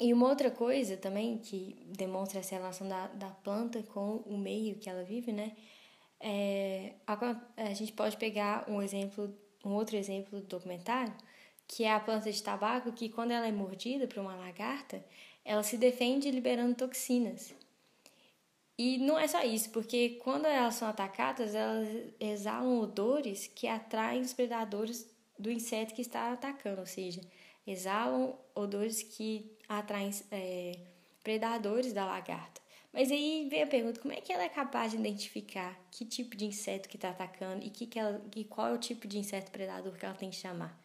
E 0.00 0.14
uma 0.14 0.28
outra 0.28 0.50
coisa 0.50 0.96
também 0.96 1.36
que 1.36 1.76
demonstra 1.98 2.40
essa 2.40 2.54
relação 2.54 2.88
da, 2.88 3.08
da 3.08 3.28
planta 3.28 3.82
com 3.82 4.22
o 4.24 4.38
meio 4.38 4.76
que 4.76 4.88
ela 4.88 5.02
vive, 5.04 5.32
né? 5.32 5.54
É, 6.20 6.94
a, 7.06 7.16
a 7.58 7.74
gente 7.74 7.92
pode 7.92 8.16
pegar 8.16 8.64
um 8.70 8.80
exemplo, 8.80 9.36
um 9.64 9.74
outro 9.74 9.96
exemplo 9.96 10.40
do 10.40 10.46
documentário, 10.46 11.12
que 11.68 11.84
é 11.84 11.92
a 11.92 12.00
planta 12.00 12.32
de 12.32 12.42
tabaco, 12.42 12.90
que 12.90 13.10
quando 13.10 13.30
ela 13.30 13.46
é 13.46 13.52
mordida 13.52 14.08
por 14.08 14.18
uma 14.18 14.34
lagarta, 14.34 15.04
ela 15.44 15.62
se 15.62 15.76
defende 15.76 16.30
liberando 16.30 16.74
toxinas. 16.74 17.54
E 18.76 18.96
não 18.98 19.18
é 19.18 19.28
só 19.28 19.42
isso, 19.42 19.70
porque 19.70 20.20
quando 20.22 20.46
elas 20.46 20.76
são 20.76 20.88
atacadas, 20.88 21.54
elas 21.54 21.88
exalam 22.18 22.80
odores 22.80 23.46
que 23.46 23.66
atraem 23.66 24.22
os 24.22 24.32
predadores 24.32 25.06
do 25.38 25.50
inseto 25.50 25.94
que 25.94 26.00
está 26.00 26.32
atacando, 26.32 26.80
ou 26.80 26.86
seja, 26.86 27.20
exalam 27.66 28.38
odores 28.54 29.02
que 29.02 29.52
atraem 29.68 30.10
é, 30.30 30.78
predadores 31.22 31.92
da 31.92 32.06
lagarta. 32.06 32.60
Mas 32.92 33.10
aí 33.10 33.46
vem 33.50 33.62
a 33.62 33.66
pergunta, 33.66 34.00
como 34.00 34.14
é 34.14 34.20
que 34.20 34.32
ela 34.32 34.44
é 34.44 34.48
capaz 34.48 34.92
de 34.92 34.98
identificar 34.98 35.78
que 35.90 36.04
tipo 36.06 36.36
de 36.36 36.46
inseto 36.46 36.88
que 36.88 36.96
está 36.96 37.10
atacando 37.10 37.64
e 37.64 37.70
que 37.70 37.86
que 37.86 37.98
ela, 37.98 38.20
que 38.30 38.44
qual 38.44 38.68
é 38.68 38.72
o 38.72 38.78
tipo 38.78 39.06
de 39.06 39.18
inseto 39.18 39.50
predador 39.50 39.92
que 39.96 40.06
ela 40.06 40.14
tem 40.14 40.30
que 40.30 40.36
chamar? 40.36 40.80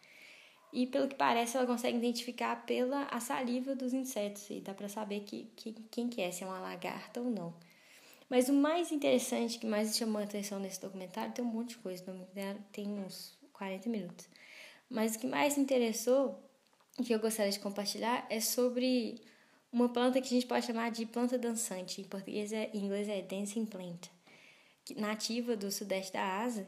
E 0.74 0.88
pelo 0.88 1.06
que 1.06 1.14
parece, 1.14 1.56
ela 1.56 1.68
consegue 1.68 1.96
identificar 1.96 2.66
pela 2.66 3.04
a 3.04 3.20
saliva 3.20 3.76
dos 3.76 3.92
insetos 3.92 4.50
e 4.50 4.60
dá 4.60 4.74
para 4.74 4.88
saber 4.88 5.20
que, 5.20 5.44
que, 5.54 5.72
quem 5.88 6.08
que 6.08 6.20
é, 6.20 6.32
se 6.32 6.42
é 6.42 6.46
uma 6.48 6.58
lagarta 6.58 7.20
ou 7.20 7.30
não. 7.30 7.54
Mas 8.28 8.48
o 8.48 8.52
mais 8.52 8.90
interessante, 8.90 9.60
que 9.60 9.66
mais 9.66 9.96
chamou 9.96 10.20
a 10.20 10.24
atenção 10.24 10.58
nesse 10.58 10.80
documentário, 10.80 11.32
tem 11.32 11.44
um 11.44 11.48
monte 11.48 11.70
de 11.70 11.76
coisa, 11.76 12.02
tem 12.72 12.88
uns 12.88 13.38
40 13.52 13.88
minutos. 13.88 14.28
Mas 14.90 15.14
o 15.14 15.20
que 15.20 15.28
mais 15.28 15.56
interessou, 15.56 16.42
que 17.04 17.14
eu 17.14 17.20
gostaria 17.20 17.52
de 17.52 17.60
compartilhar, 17.60 18.26
é 18.28 18.40
sobre 18.40 19.22
uma 19.70 19.88
planta 19.88 20.20
que 20.20 20.26
a 20.26 20.30
gente 20.30 20.46
pode 20.46 20.66
chamar 20.66 20.90
de 20.90 21.06
planta 21.06 21.38
dançante. 21.38 22.00
Em 22.00 22.04
português, 22.04 22.52
é, 22.52 22.68
em 22.74 22.86
inglês 22.86 23.08
é 23.08 23.22
dancing 23.22 23.64
plant, 23.64 24.08
nativa 24.96 25.56
do 25.56 25.70
sudeste 25.70 26.12
da 26.12 26.42
Ásia. 26.42 26.66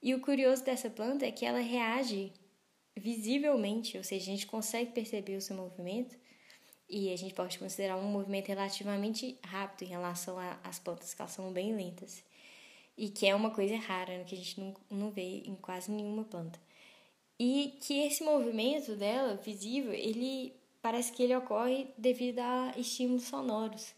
E 0.00 0.14
o 0.14 0.20
curioso 0.20 0.64
dessa 0.64 0.88
planta 0.88 1.26
é 1.26 1.32
que 1.32 1.44
ela 1.44 1.58
reage 1.58 2.32
visivelmente, 2.98 3.96
ou 3.96 4.04
seja, 4.04 4.24
a 4.24 4.34
gente 4.34 4.46
consegue 4.46 4.92
perceber 4.92 5.36
o 5.36 5.40
seu 5.40 5.56
movimento 5.56 6.16
E 6.88 7.12
a 7.12 7.16
gente 7.16 7.34
pode 7.34 7.58
considerar 7.58 7.96
um 7.96 8.10
movimento 8.10 8.48
relativamente 8.48 9.38
rápido 9.44 9.82
em 9.86 9.90
relação 9.90 10.36
às 10.64 10.78
plantas, 10.78 11.12
que 11.12 11.20
elas 11.20 11.32
são 11.32 11.52
bem 11.52 11.74
lentas. 11.74 12.24
E 12.96 13.10
que 13.10 13.26
é 13.26 13.34
uma 13.34 13.50
coisa 13.50 13.76
rara, 13.76 14.18
né, 14.18 14.24
que 14.24 14.34
a 14.34 14.38
gente 14.38 14.58
não, 14.60 14.74
não 14.90 15.10
vê 15.10 15.42
em 15.46 15.54
quase 15.56 15.90
nenhuma 15.90 16.24
planta. 16.24 16.58
E 17.38 17.78
que 17.82 18.00
esse 18.06 18.24
movimento 18.24 18.96
dela, 18.96 19.36
visível, 19.36 19.92
ele 19.92 20.54
parece 20.82 21.12
que 21.12 21.22
ele 21.22 21.36
ocorre 21.36 21.88
devido 21.98 22.40
a 22.40 22.72
estímulos 22.76 23.24
sonoros. 23.24 23.94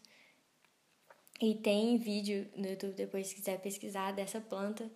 E 1.40 1.54
tem 1.54 1.96
vídeo 1.96 2.50
no 2.56 2.68
YouTube, 2.68 2.94
depois 2.94 3.28
se 3.28 3.34
quiser 3.36 3.60
pesquisar, 3.60 4.12
dessa 4.12 4.40
planta 4.40 4.90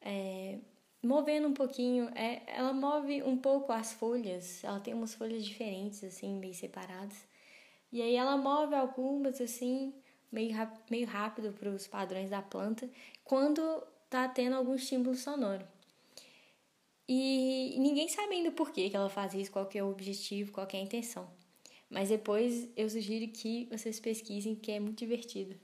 é, 0.00 0.58
movendo 1.02 1.48
um 1.48 1.54
pouquinho. 1.54 2.08
É, 2.14 2.42
ela 2.46 2.72
move 2.72 3.22
um 3.22 3.36
pouco 3.36 3.72
as 3.72 3.92
folhas, 3.92 4.62
ela 4.64 4.80
tem 4.80 4.94
umas 4.94 5.14
folhas 5.14 5.44
diferentes, 5.44 6.04
assim, 6.04 6.34
meio 6.38 6.54
separadas. 6.54 7.26
E 7.92 8.00
aí 8.00 8.14
ela 8.16 8.36
move 8.36 8.74
algumas, 8.74 9.40
assim, 9.40 9.92
meio, 10.30 10.54
meio 10.90 11.06
rápido 11.06 11.52
para 11.52 11.68
os 11.68 11.86
padrões 11.86 12.30
da 12.30 12.40
planta, 12.40 12.88
quando 13.24 13.62
tá 14.08 14.28
tendo 14.28 14.56
algum 14.56 14.74
estímulo 14.74 15.14
sonoro. 15.14 15.66
E 17.08 17.76
ninguém 17.78 18.08
sabe 18.08 18.34
ainda 18.34 18.52
por 18.52 18.70
que, 18.72 18.88
que 18.88 18.96
ela 18.96 19.10
faz 19.10 19.34
isso, 19.34 19.50
qual 19.50 19.66
que 19.66 19.78
é 19.78 19.84
o 19.84 19.90
objetivo, 19.90 20.52
qual 20.52 20.66
que 20.66 20.76
é 20.76 20.80
a 20.80 20.82
intenção. 20.82 21.28
Mas 21.90 22.08
depois 22.08 22.70
eu 22.76 22.88
sugiro 22.88 23.30
que 23.30 23.66
vocês 23.70 24.00
pesquisem, 24.00 24.54
que 24.54 24.72
é 24.72 24.80
muito 24.80 24.98
divertido 24.98 25.54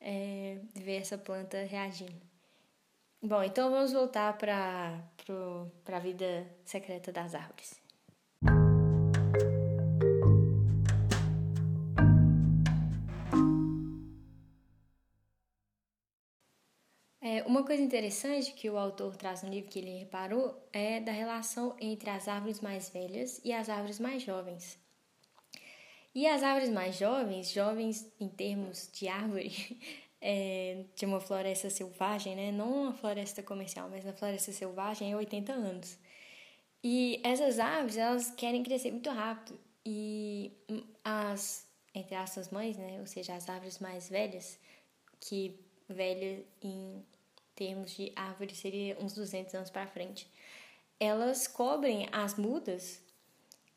é, 0.00 0.58
ver 0.74 0.96
essa 0.96 1.16
planta 1.16 1.62
reagindo. 1.64 2.31
Bom, 3.24 3.40
então 3.40 3.70
vamos 3.70 3.92
voltar 3.92 4.36
para 4.36 5.00
a 5.86 5.98
vida 6.00 6.44
secreta 6.64 7.12
das 7.12 7.36
árvores. 7.36 7.80
É, 17.20 17.44
uma 17.44 17.64
coisa 17.64 17.80
interessante 17.80 18.52
que 18.54 18.68
o 18.68 18.76
autor 18.76 19.16
traz 19.16 19.44
no 19.44 19.50
livro 19.50 19.70
que 19.70 19.78
ele 19.78 20.00
reparou 20.00 20.60
é 20.72 20.98
da 20.98 21.12
relação 21.12 21.76
entre 21.80 22.10
as 22.10 22.26
árvores 22.26 22.60
mais 22.60 22.90
velhas 22.90 23.40
e 23.44 23.52
as 23.52 23.68
árvores 23.68 24.00
mais 24.00 24.22
jovens. 24.22 24.76
E 26.12 26.26
as 26.26 26.42
árvores 26.42 26.70
mais 26.70 26.98
jovens, 26.98 27.52
jovens 27.52 28.12
em 28.18 28.28
termos 28.28 28.90
de 28.92 29.06
árvore, 29.06 29.78
é, 30.22 30.84
de 30.94 31.04
uma 31.04 31.20
floresta 31.20 31.68
selvagem, 31.68 32.36
né? 32.36 32.52
não 32.52 32.84
uma 32.84 32.92
floresta 32.92 33.42
comercial, 33.42 33.88
mas 33.90 34.04
na 34.04 34.12
floresta 34.12 34.52
selvagem 34.52 35.10
é 35.10 35.16
80 35.16 35.52
anos. 35.52 35.98
E 36.82 37.20
essas 37.24 37.58
árvores, 37.58 37.96
elas 37.96 38.30
querem 38.30 38.62
crescer 38.62 38.92
muito 38.92 39.10
rápido. 39.10 39.58
E 39.84 40.52
as, 41.04 41.66
entre 41.92 42.14
aspas, 42.14 42.50
mães, 42.50 42.76
né? 42.76 43.00
ou 43.00 43.06
seja, 43.06 43.34
as 43.34 43.48
árvores 43.48 43.80
mais 43.80 44.08
velhas, 44.08 44.58
que 45.20 45.58
velha 45.88 46.44
em 46.62 47.04
termos 47.56 47.90
de 47.90 48.12
árvore 48.14 48.54
seria 48.54 48.96
uns 49.00 49.14
200 49.14 49.52
anos 49.54 49.70
para 49.70 49.88
frente, 49.88 50.30
elas 51.00 51.48
cobrem 51.48 52.08
as 52.12 52.36
mudas 52.36 53.02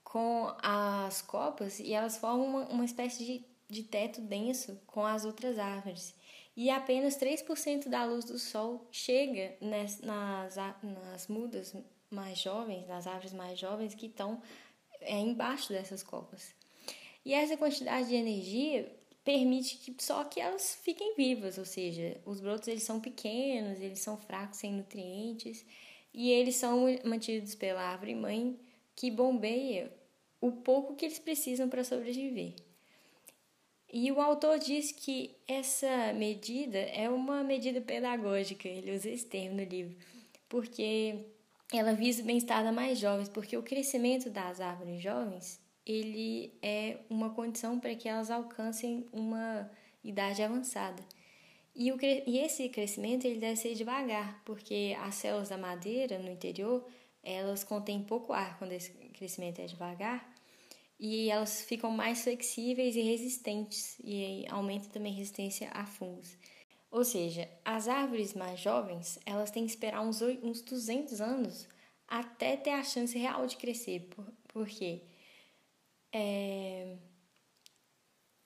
com 0.04 0.56
as 0.62 1.24
copas 1.24 1.80
e 1.80 1.92
elas 1.92 2.18
formam 2.18 2.46
uma, 2.46 2.66
uma 2.68 2.86
espécie 2.86 3.26
de, 3.26 3.46
de 3.76 3.84
teto 3.84 4.22
denso 4.22 4.80
com 4.88 5.06
as 5.06 5.26
outras 5.26 5.60
árvores. 5.60 6.16
E 6.56 6.70
apenas 6.70 7.18
3% 7.18 7.90
da 7.90 8.06
luz 8.06 8.24
do 8.26 8.40
sol 8.40 8.88
chega 8.90 9.56
nas, 9.60 10.00
nas, 10.00 10.56
nas 10.82 11.28
mudas 11.28 11.76
mais 12.10 12.40
jovens, 12.40 12.88
nas 12.88 13.06
árvores 13.06 13.34
mais 13.34 13.60
jovens 13.60 13.94
que 13.94 14.06
estão 14.06 14.42
é, 15.02 15.20
embaixo 15.20 15.74
dessas 15.74 16.02
copas. 16.02 16.56
E 17.26 17.34
essa 17.34 17.58
quantidade 17.58 18.08
de 18.08 18.16
energia 18.16 18.90
permite 19.24 19.78
que 19.78 20.02
só 20.02 20.24
que 20.24 20.40
elas 20.40 20.80
fiquem 20.84 21.16
vivas, 21.16 21.58
ou 21.58 21.66
seja, 21.66 22.22
os 22.26 22.40
brotos 22.40 22.68
eles 22.68 22.84
são 22.84 23.00
pequenos, 23.02 23.82
eles 23.82 24.00
são 24.00 24.16
fracos, 24.18 24.60
sem 24.60 24.72
nutrientes, 24.72 25.66
e 26.14 26.32
eles 26.32 26.56
são 26.56 26.86
mantidos 27.04 27.56
pela 27.56 27.82
árvore 27.82 28.16
mãe 28.16 28.58
que 28.96 29.12
bombeia 29.12 29.92
o 30.40 30.52
pouco 30.52 30.96
que 30.96 31.06
eles 31.06 31.20
precisam 31.20 31.68
para 31.68 31.84
sobreviver. 31.84 32.54
E 33.98 34.12
o 34.12 34.20
autor 34.20 34.60
diz 34.60 34.92
que 34.92 35.38
essa 35.48 36.12
medida 36.12 36.78
é 36.78 37.10
uma 37.10 37.42
medida 37.46 37.80
pedagógica, 37.80 38.68
ele 38.68 38.94
usa 38.94 39.10
esse 39.10 39.26
termo 39.26 39.56
no 39.56 39.64
livro, 39.64 39.96
porque 40.50 41.28
ela 41.72 41.94
visa 41.94 42.22
o 42.22 42.26
bem-estar 42.26 42.62
das 42.62 42.76
mais 42.76 43.00
jovens, 43.00 43.30
porque 43.30 43.56
o 43.56 43.64
crescimento 43.64 44.30
das 44.30 44.60
árvores 44.60 45.02
jovens, 45.02 45.62
ele 45.86 46.52
é 46.62 46.98
uma 47.10 47.30
condição 47.30 47.80
para 47.80 47.96
que 47.96 48.10
elas 48.10 48.30
alcancem 48.30 49.08
uma 49.14 49.72
idade 50.04 50.44
avançada. 50.44 51.02
E, 51.74 51.90
o, 51.90 51.98
e 52.02 52.38
esse 52.40 52.68
crescimento 52.68 53.24
ele 53.24 53.40
deve 53.40 53.56
ser 53.56 53.76
devagar, 53.76 54.42
porque 54.44 54.94
as 55.00 55.16
células 55.16 55.48
da 55.48 55.58
madeira 55.58 56.20
no 56.20 56.30
interior, 56.30 56.86
elas 57.24 57.64
contêm 57.64 58.04
pouco 58.04 58.34
ar 58.34 58.60
quando 58.60 58.74
esse 58.74 58.92
crescimento 58.92 59.60
é 59.60 59.66
devagar, 59.68 60.35
e 61.00 61.30
elas 61.30 61.62
ficam 61.62 61.92
mais 61.92 62.24
flexíveis 62.24 62.96
e 62.96 63.02
resistentes 63.02 63.98
e 64.04 64.46
aumenta 64.50 64.90
também 64.90 65.14
a 65.14 65.18
resistência 65.18 65.70
a 65.72 65.86
fungos. 65.86 66.38
Ou 66.90 67.04
seja, 67.04 67.50
as 67.66 67.88
árvores 67.88 68.34
mais 68.34 68.60
jovens, 68.60 69.20
elas 69.26 69.52
têm 69.52 69.66
que 69.66 69.72
esperar 69.72 70.02
uns, 70.02 70.22
uns 70.22 70.62
200 70.62 71.20
anos 71.20 71.68
até 72.08 72.56
ter 72.56 72.72
a 72.72 72.84
chance 72.84 73.18
real 73.18 73.46
de 73.48 73.58
crescer, 73.58 74.10
porque 74.48 75.02
é, 76.14 76.96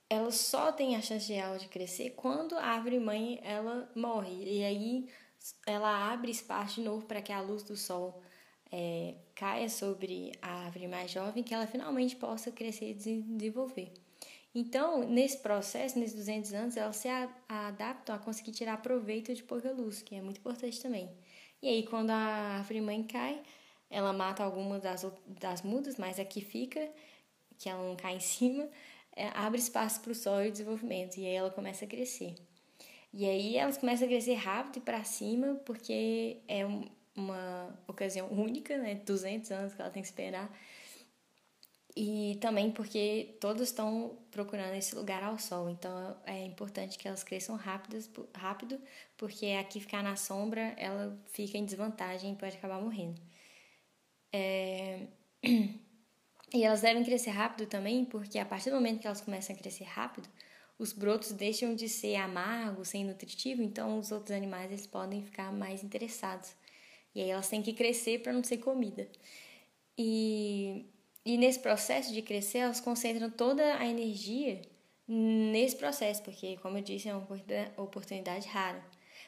elas 0.10 0.36
só 0.36 0.72
têm 0.72 0.96
a 0.96 1.02
chance 1.02 1.32
real 1.32 1.58
de 1.58 1.68
crescer 1.68 2.12
quando 2.12 2.56
a 2.56 2.64
árvore 2.64 3.00
mãe 3.00 3.40
ela 3.44 3.92
morre 3.96 4.44
e 4.44 4.64
aí 4.64 5.10
ela 5.68 6.12
abre 6.12 6.32
espaço 6.32 6.76
de 6.76 6.82
novo 6.82 7.06
para 7.06 7.22
que 7.22 7.32
a 7.32 7.42
luz 7.42 7.62
do 7.64 7.78
sol 7.78 8.22
é, 8.72 9.16
caia 9.36 9.70
sobre 9.70 10.32
a 10.42 10.66
árvore 10.66 10.88
mais 10.88 11.12
jovem, 11.12 11.44
que 11.44 11.54
ela 11.54 11.68
finalmente 11.68 12.16
possa 12.16 12.52
crescer 12.52 12.92
e 12.92 12.94
desenvolver. 12.94 13.92
Então, 14.54 15.08
nesse 15.08 15.38
processo, 15.38 16.00
nesses 16.00 16.16
200 16.16 16.54
anos, 16.54 16.78
elas 16.78 16.96
se 16.96 17.08
adaptam 17.48 18.16
a 18.16 18.20
conseguir 18.20 18.52
tirar 18.52 18.82
proveito 18.82 19.34
de 19.34 19.44
pouca 19.44 19.72
luz, 19.72 20.02
que 20.02 20.16
é 20.16 20.22
muito 20.22 20.40
importante 20.40 20.82
também. 20.82 21.10
E 21.62 21.68
aí, 21.68 21.84
quando 21.84 22.12
a 22.12 22.58
árvore 22.58 22.82
mãe 22.82 23.04
cai, 23.04 23.42
ela 23.90 24.14
mata 24.14 24.44
algumas 24.44 24.82
das, 24.82 25.06
das 25.28 25.62
mudas, 25.62 25.98
mas 25.98 26.20
a 26.20 26.26
que 26.26 26.42
fica, 26.42 26.90
que 27.58 27.70
ela 27.70 27.84
não 27.88 27.96
cai 27.96 28.16
em 28.16 28.20
cima, 28.20 28.68
é, 29.16 29.28
abre 29.36 29.60
espaço 29.60 30.00
para 30.02 30.12
o 30.12 30.16
sol 30.16 30.44
e 30.44 30.50
o 30.50 30.52
desenvolvimento, 30.52 31.18
e 31.18 31.26
aí 31.26 31.34
ela 31.34 31.52
começa 31.52 31.86
a 31.86 31.88
crescer. 31.88 32.36
E 33.14 33.26
aí 33.26 33.58
elas 33.58 33.78
começam 33.78 34.06
a 34.06 34.10
crescer 34.10 34.36
rápido 34.36 34.78
e 34.78 34.82
para 34.82 35.04
cima, 35.04 35.56
porque 35.66 36.38
é 36.48 36.66
um, 36.66 36.88
uma 37.20 37.80
ocasião 37.88 38.28
única, 38.32 38.78
né? 38.78 38.96
200 38.96 39.52
anos 39.52 39.74
que 39.74 39.82
ela 39.82 39.92
tem 39.92 40.02
que 40.02 40.08
esperar. 40.08 40.52
E 41.96 42.38
também 42.40 42.72
porque 42.72 43.36
todos 43.42 43.64
estão 43.64 44.18
procurando 44.32 44.74
esse 44.76 44.96
lugar 44.96 45.24
ao 45.24 45.38
sol, 45.38 45.70
então 45.70 46.16
é 46.26 46.46
importante 46.46 46.98
que 46.98 47.08
elas 47.08 47.24
cresçam 47.24 47.56
rápidas, 47.56 48.10
rápido, 48.34 48.80
porque 49.18 49.48
aqui 49.48 49.80
ficar 49.80 50.04
na 50.04 50.16
sombra 50.16 50.62
ela 50.78 51.20
fica 51.32 51.58
em 51.58 51.66
desvantagem 51.66 52.34
e 52.34 52.36
pode 52.36 52.56
acabar 52.58 52.82
morrendo. 52.82 53.22
É... 54.34 55.08
E 56.52 56.64
elas 56.64 56.82
devem 56.82 57.04
crescer 57.04 57.30
rápido 57.30 57.70
também, 57.70 58.04
porque 58.04 58.40
a 58.40 58.46
partir 58.46 58.72
do 58.72 58.76
momento 58.76 59.00
que 59.00 59.06
elas 59.06 59.22
começam 59.22 59.56
a 59.56 59.60
crescer 59.60 59.84
rápido, 59.84 60.28
os 60.80 60.92
brotos 60.92 61.32
deixam 61.32 61.76
de 61.76 61.88
ser 61.88 62.16
amargos, 62.16 62.88
sem 62.88 63.06
nutritivo, 63.06 63.62
então 63.62 64.00
os 64.00 64.12
outros 64.12 64.36
animais 64.36 64.72
eles 64.72 64.88
podem 64.88 65.22
ficar 65.22 65.54
mais 65.54 65.84
interessados. 65.84 66.56
E 67.14 67.22
aí 67.22 67.30
elas 67.30 67.50
têm 67.50 67.62
que 67.62 67.74
crescer 67.74 68.20
para 68.20 68.34
não 68.34 68.44
ser 68.44 68.58
comida. 68.58 69.08
E, 69.98 70.86
e 71.26 71.38
nesse 71.38 71.60
processo 71.60 72.14
de 72.14 72.22
crescer, 72.22 72.60
elas 72.60 72.80
concentram 72.80 73.30
toda 73.30 73.78
a 73.78 73.86
energia 73.86 74.62
nesse 75.08 75.76
processo, 75.76 76.22
porque, 76.22 76.58
como 76.58 76.78
eu 76.78 76.84
disse, 76.84 77.10
é 77.10 77.16
uma 77.16 77.28
oportunidade 77.78 78.48
rara. 78.48 78.84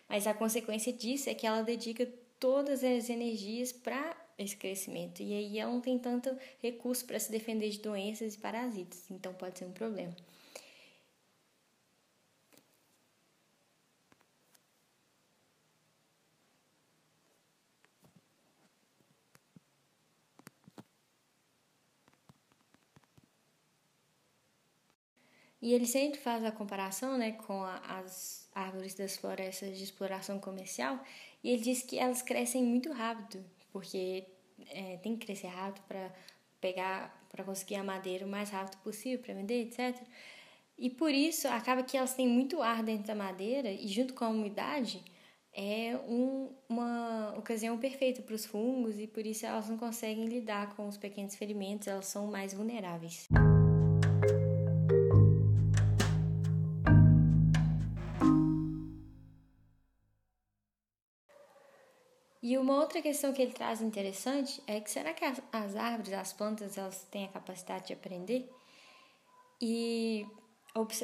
Mas 0.07 0.27
a 0.27 0.33
consequência 0.33 0.93
disso 0.93 1.29
é 1.29 1.33
que 1.33 1.47
ela 1.47 1.61
dedica 1.61 2.07
todas 2.39 2.83
as 2.83 3.09
energias 3.09 3.71
para 3.71 4.15
esse 4.37 4.55
crescimento. 4.55 5.21
E 5.21 5.33
aí 5.33 5.59
ela 5.59 5.71
não 5.71 5.81
tem 5.81 5.97
tanto 5.97 6.35
recurso 6.61 7.05
para 7.05 7.19
se 7.19 7.31
defender 7.31 7.69
de 7.69 7.79
doenças 7.79 8.35
e 8.35 8.37
parasitas, 8.37 9.09
então 9.09 9.33
pode 9.33 9.59
ser 9.59 9.65
um 9.65 9.71
problema. 9.71 10.15
E 25.61 25.73
ele 25.73 25.85
sempre 25.85 26.19
faz 26.19 26.43
a 26.43 26.51
comparação 26.51 27.17
né, 27.17 27.33
com 27.33 27.61
a, 27.61 27.77
as 27.99 28.49
árvores 28.53 28.95
das 28.95 29.15
florestas 29.15 29.77
de 29.77 29.83
exploração 29.83 30.39
comercial, 30.39 30.99
e 31.43 31.51
ele 31.51 31.61
diz 31.61 31.83
que 31.83 31.99
elas 31.99 32.21
crescem 32.21 32.63
muito 32.63 32.91
rápido, 32.91 33.43
porque 33.71 34.25
é, 34.69 34.97
tem 34.97 35.15
que 35.15 35.25
crescer 35.25 35.47
rápido 35.47 35.83
para 35.87 36.11
pegar 36.59 37.19
para 37.31 37.45
conseguir 37.45 37.75
a 37.75 37.83
madeira 37.83 38.25
o 38.25 38.29
mais 38.29 38.49
rápido 38.49 38.77
possível 38.81 39.19
para 39.19 39.33
vender, 39.33 39.61
etc. 39.61 39.97
E 40.77 40.89
por 40.89 41.11
isso 41.11 41.47
acaba 41.47 41.81
que 41.81 41.95
elas 41.95 42.13
têm 42.13 42.27
muito 42.27 42.61
ar 42.61 42.83
dentro 42.83 43.07
da 43.07 43.15
madeira 43.15 43.71
e 43.71 43.87
junto 43.87 44.13
com 44.13 44.25
a 44.25 44.29
umidade 44.29 45.01
é 45.53 45.97
um, 46.07 46.49
uma 46.67 47.33
ocasião 47.37 47.77
perfeita 47.77 48.21
para 48.21 48.35
os 48.35 48.45
fungos 48.45 48.99
e 48.99 49.07
por 49.07 49.25
isso 49.25 49.45
elas 49.45 49.69
não 49.69 49.77
conseguem 49.77 50.25
lidar 50.25 50.75
com 50.75 50.87
os 50.87 50.97
pequenos 50.97 51.35
ferimentos, 51.35 51.87
elas 51.87 52.07
são 52.07 52.27
mais 52.27 52.53
vulneráveis. 52.53 53.27
E 62.41 62.57
uma 62.57 62.75
outra 62.79 63.01
questão 63.01 63.31
que 63.33 63.41
ele 63.41 63.51
traz 63.51 63.81
interessante 63.81 64.63
é 64.65 64.79
que 64.79 64.89
será 64.89 65.13
que 65.13 65.23
as, 65.23 65.75
árvores, 65.75 66.11
as 66.13 66.33
plantas, 66.33 66.77
elas 66.77 67.03
têm 67.11 67.25
a 67.25 67.27
capacidade 67.27 67.87
de 67.87 67.93
aprender? 67.93 68.49
E 69.61 70.25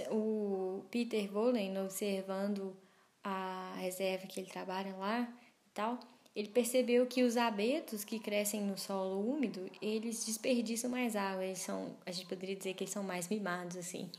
o 0.09 0.83
Peter 0.89 1.31
Volen, 1.31 1.77
observando 1.77 2.75
a 3.23 3.75
reserva 3.77 4.25
que 4.25 4.39
ele 4.39 4.49
trabalha 4.49 4.95
lá 4.95 5.31
e 5.67 5.69
tal, 5.75 5.99
ele 6.35 6.49
percebeu 6.49 7.05
que 7.05 7.23
os 7.23 7.37
abetos 7.37 8.03
que 8.03 8.19
crescem 8.19 8.61
no 8.61 8.77
solo 8.77 9.19
úmido, 9.27 9.69
eles 9.79 10.25
desperdiçam 10.25 10.89
mais 10.89 11.15
água, 11.15 11.45
eles 11.45 11.59
são, 11.59 11.97
a 12.05 12.11
gente 12.11 12.27
poderia 12.27 12.55
dizer 12.55 12.73
que 12.73 12.83
eles 12.83 12.93
são 12.93 13.03
mais 13.03 13.27
mimados, 13.27 13.77
assim. 13.77 14.09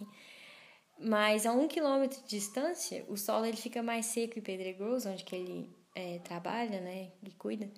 Mas 1.00 1.46
a 1.46 1.52
um 1.52 1.66
quilômetro 1.66 2.20
de 2.22 2.28
distância, 2.28 3.04
o 3.08 3.16
solo 3.16 3.46
ele 3.46 3.56
fica 3.56 3.82
mais 3.82 4.06
seco 4.06 4.38
e 4.38 4.42
pedregoso, 4.42 5.08
onde 5.08 5.24
que 5.24 5.34
ele 5.34 5.77
é, 5.98 6.18
trabalha, 6.20 6.80
né, 6.80 7.10
e 7.22 7.30
cuida. 7.32 7.70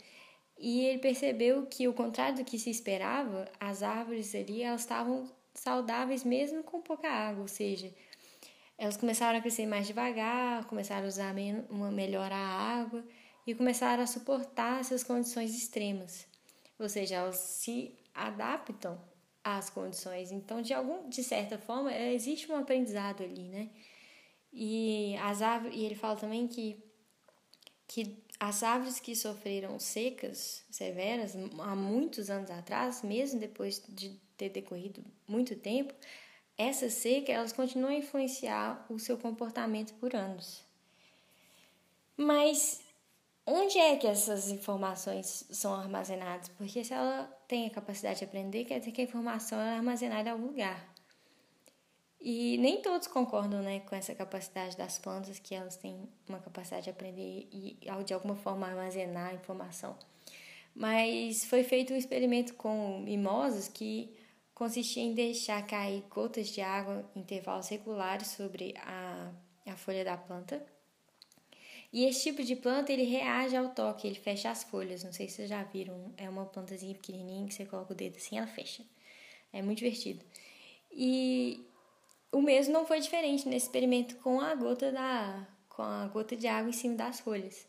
E 0.58 0.84
ele 0.84 0.98
percebeu 0.98 1.66
que, 1.66 1.86
ao 1.86 1.94
contrário 1.94 2.36
do 2.36 2.44
que 2.44 2.58
se 2.58 2.68
esperava, 2.68 3.50
as 3.58 3.82
árvores 3.82 4.34
ali, 4.34 4.62
elas 4.62 4.82
estavam 4.82 5.30
saudáveis 5.54 6.22
mesmo 6.22 6.62
com 6.62 6.82
pouca 6.82 7.08
água, 7.08 7.42
ou 7.42 7.48
seja, 7.48 7.92
elas 8.76 8.96
começaram 8.96 9.38
a 9.38 9.42
crescer 9.42 9.66
mais 9.66 9.86
devagar, 9.86 10.66
começaram 10.66 11.04
a 11.04 11.08
usar 11.08 11.34
uma 11.70 11.90
melhor 11.90 12.30
a 12.30 12.36
água 12.36 13.04
e 13.46 13.54
começaram 13.54 14.02
a 14.02 14.06
suportar 14.06 14.80
essas 14.80 15.02
condições 15.02 15.54
extremas. 15.54 16.26
Ou 16.78 16.88
seja, 16.88 17.16
elas 17.16 17.36
se 17.36 17.94
adaptam 18.14 18.98
às 19.44 19.68
condições. 19.68 20.30
Então, 20.30 20.62
de 20.62 20.72
algum 20.72 21.08
de 21.08 21.22
certa 21.22 21.58
forma, 21.58 21.92
é, 21.92 22.12
existe 22.14 22.50
um 22.50 22.56
aprendizado 22.56 23.22
ali, 23.22 23.48
né? 23.48 23.70
E 24.52 25.16
as 25.18 25.42
árvores, 25.42 25.76
e 25.76 25.84
ele 25.84 25.94
fala 25.94 26.16
também 26.16 26.48
que 26.48 26.89
que 27.90 28.16
as 28.38 28.62
árvores 28.62 29.00
que 29.00 29.16
sofreram 29.16 29.76
secas 29.80 30.62
severas 30.70 31.34
há 31.58 31.74
muitos 31.74 32.30
anos 32.30 32.48
atrás, 32.48 33.02
mesmo 33.02 33.40
depois 33.40 33.82
de 33.88 34.10
ter 34.36 34.48
decorrido 34.50 35.04
muito 35.26 35.56
tempo, 35.56 35.92
essa 36.56 36.88
seca 36.88 37.32
elas 37.32 37.52
continuam 37.52 37.90
a 37.90 37.96
influenciar 37.96 38.86
o 38.88 38.96
seu 38.96 39.18
comportamento 39.18 39.92
por 39.94 40.14
anos. 40.14 40.62
Mas 42.16 42.80
onde 43.44 43.76
é 43.76 43.96
que 43.96 44.06
essas 44.06 44.50
informações 44.50 45.44
são 45.50 45.74
armazenadas? 45.74 46.48
Porque 46.50 46.84
se 46.84 46.94
ela 46.94 47.24
tem 47.48 47.66
a 47.66 47.70
capacidade 47.70 48.20
de 48.20 48.24
aprender, 48.24 48.66
quer 48.66 48.78
dizer 48.78 48.92
que 48.92 49.00
a 49.00 49.04
informação 49.04 49.58
é 49.58 49.74
armazenada 49.74 50.28
em 50.28 50.32
algum 50.32 50.46
lugar. 50.46 50.89
E 52.20 52.58
nem 52.58 52.82
todos 52.82 53.06
concordam 53.06 53.62
né, 53.62 53.80
com 53.80 53.96
essa 53.96 54.14
capacidade 54.14 54.76
das 54.76 54.98
plantas, 54.98 55.38
que 55.38 55.54
elas 55.54 55.76
têm 55.76 56.06
uma 56.28 56.38
capacidade 56.38 56.84
de 56.84 56.90
aprender 56.90 57.48
e 57.50 57.78
de 58.04 58.12
alguma 58.12 58.36
forma 58.36 58.66
armazenar 58.66 59.34
informação. 59.34 59.96
Mas 60.74 61.44
foi 61.44 61.64
feito 61.64 61.94
um 61.94 61.96
experimento 61.96 62.54
com 62.54 63.00
mimosas 63.00 63.68
que 63.68 64.14
consistia 64.54 65.02
em 65.02 65.14
deixar 65.14 65.66
cair 65.66 66.04
gotas 66.10 66.48
de 66.48 66.60
água 66.60 67.10
em 67.16 67.20
intervalos 67.20 67.68
regulares 67.68 68.28
sobre 68.28 68.74
a, 68.76 69.32
a 69.66 69.76
folha 69.76 70.04
da 70.04 70.18
planta. 70.18 70.62
E 71.90 72.04
esse 72.04 72.24
tipo 72.24 72.44
de 72.44 72.54
planta 72.54 72.92
ele 72.92 73.04
reage 73.04 73.56
ao 73.56 73.70
toque, 73.70 74.06
ele 74.06 74.16
fecha 74.16 74.50
as 74.50 74.62
folhas. 74.62 75.02
Não 75.02 75.12
sei 75.12 75.26
se 75.26 75.36
vocês 75.36 75.48
já 75.48 75.62
viram, 75.64 76.12
é 76.18 76.28
uma 76.28 76.44
plantazinha 76.44 76.94
pequenininha 76.94 77.48
que 77.48 77.54
você 77.54 77.64
coloca 77.64 77.94
o 77.94 77.96
dedo 77.96 78.16
assim, 78.16 78.36
ela 78.36 78.46
fecha. 78.46 78.84
É 79.52 79.62
muito 79.62 79.78
divertido. 79.78 80.22
E 80.92 81.66
o 82.32 82.40
mesmo 82.40 82.72
não 82.72 82.86
foi 82.86 83.00
diferente 83.00 83.48
nesse 83.48 83.66
experimento 83.66 84.16
com 84.16 84.40
a 84.40 84.54
gota 84.54 84.92
da 84.92 85.46
com 85.68 85.82
a 85.82 86.06
gota 86.08 86.36
de 86.36 86.46
água 86.46 86.68
em 86.70 86.72
cima 86.72 86.96
das 86.96 87.20
folhas. 87.20 87.66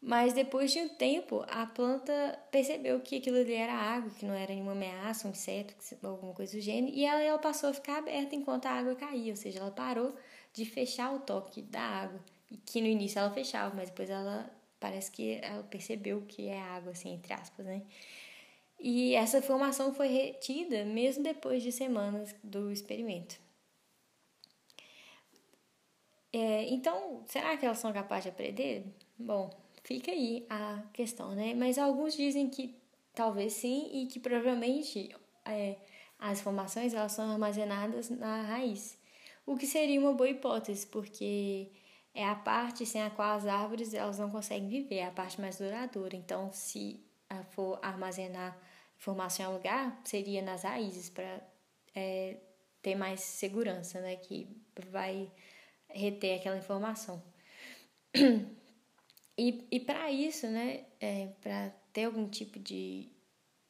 Mas 0.00 0.32
depois 0.32 0.72
de 0.72 0.80
um 0.80 0.88
tempo, 0.88 1.44
a 1.48 1.64
planta 1.64 2.36
percebeu 2.50 2.98
que 3.00 3.18
aquilo 3.18 3.36
ali 3.36 3.54
era 3.54 3.72
água, 3.72 4.10
que 4.10 4.26
não 4.26 4.34
era 4.34 4.52
nenhuma 4.52 4.72
ameaça, 4.72 5.28
um 5.28 5.30
inseto, 5.30 5.74
alguma 6.02 6.34
coisa 6.34 6.56
do 6.56 6.60
gênero, 6.60 6.92
e 6.92 7.04
ela, 7.04 7.22
ela 7.22 7.38
passou 7.38 7.70
a 7.70 7.72
ficar 7.72 7.98
aberta 7.98 8.34
enquanto 8.34 8.66
a 8.66 8.70
água 8.70 8.96
caía, 8.96 9.30
ou 9.30 9.36
seja, 9.36 9.60
ela 9.60 9.70
parou 9.70 10.12
de 10.52 10.64
fechar 10.64 11.14
o 11.14 11.20
toque 11.20 11.62
da 11.62 11.80
água, 11.80 12.20
que 12.66 12.80
no 12.80 12.88
início 12.88 13.20
ela 13.20 13.30
fechava, 13.30 13.72
mas 13.76 13.90
depois 13.90 14.10
ela 14.10 14.50
parece 14.80 15.12
que 15.12 15.38
ela 15.40 15.62
percebeu 15.62 16.22
que 16.22 16.48
é 16.48 16.60
água, 16.60 16.90
assim, 16.90 17.14
entre 17.14 17.32
aspas, 17.32 17.64
né? 17.64 17.82
E 18.80 19.14
essa 19.14 19.38
informação 19.38 19.94
foi 19.94 20.08
retida 20.08 20.84
mesmo 20.84 21.22
depois 21.22 21.62
de 21.62 21.70
semanas 21.70 22.34
do 22.42 22.72
experimento. 22.72 23.36
É, 26.32 26.64
então, 26.70 27.22
será 27.26 27.56
que 27.56 27.66
elas 27.66 27.78
são 27.78 27.92
capazes 27.92 28.24
de 28.24 28.30
aprender? 28.30 28.86
Bom, 29.18 29.50
Fica 29.84 30.12
aí 30.12 30.46
a 30.48 30.82
questão, 30.92 31.34
né? 31.34 31.54
Mas 31.54 31.76
alguns 31.76 32.14
dizem 32.14 32.48
que 32.48 32.74
talvez 33.14 33.54
sim 33.54 33.90
e 33.92 34.06
que 34.06 34.20
provavelmente 34.20 35.14
é, 35.44 35.76
as 36.18 36.40
informações 36.40 36.94
elas 36.94 37.12
são 37.12 37.30
armazenadas 37.30 38.08
na 38.08 38.42
raiz. 38.42 38.96
O 39.44 39.56
que 39.56 39.66
seria 39.66 39.98
uma 39.98 40.12
boa 40.12 40.30
hipótese, 40.30 40.86
porque 40.86 41.72
é 42.14 42.24
a 42.24 42.34
parte 42.36 42.86
sem 42.86 43.02
a 43.02 43.10
qual 43.10 43.36
as 43.36 43.46
árvores 43.46 43.92
elas 43.92 44.18
não 44.20 44.30
conseguem 44.30 44.68
viver, 44.68 44.96
é 44.96 45.06
a 45.06 45.10
parte 45.10 45.40
mais 45.40 45.58
duradoura. 45.58 46.14
Então, 46.14 46.52
se 46.52 47.04
for 47.50 47.80
armazenar 47.82 48.56
informação 48.96 49.46
em 49.46 49.48
um 49.48 49.56
lugar, 49.56 50.00
seria 50.04 50.42
nas 50.42 50.62
raízes 50.62 51.10
para 51.10 51.40
é, 51.92 52.36
ter 52.80 52.94
mais 52.94 53.20
segurança, 53.20 54.00
né? 54.00 54.14
Que 54.14 54.48
vai 54.90 55.28
reter 55.94 56.38
aquela 56.38 56.58
informação. 56.58 57.22
E, 59.38 59.66
e 59.70 59.80
para 59.80 60.12
isso, 60.12 60.46
né, 60.46 60.84
é, 61.00 61.28
para 61.40 61.70
ter 61.90 62.04
algum 62.04 62.28
tipo 62.28 62.58
de, 62.58 63.08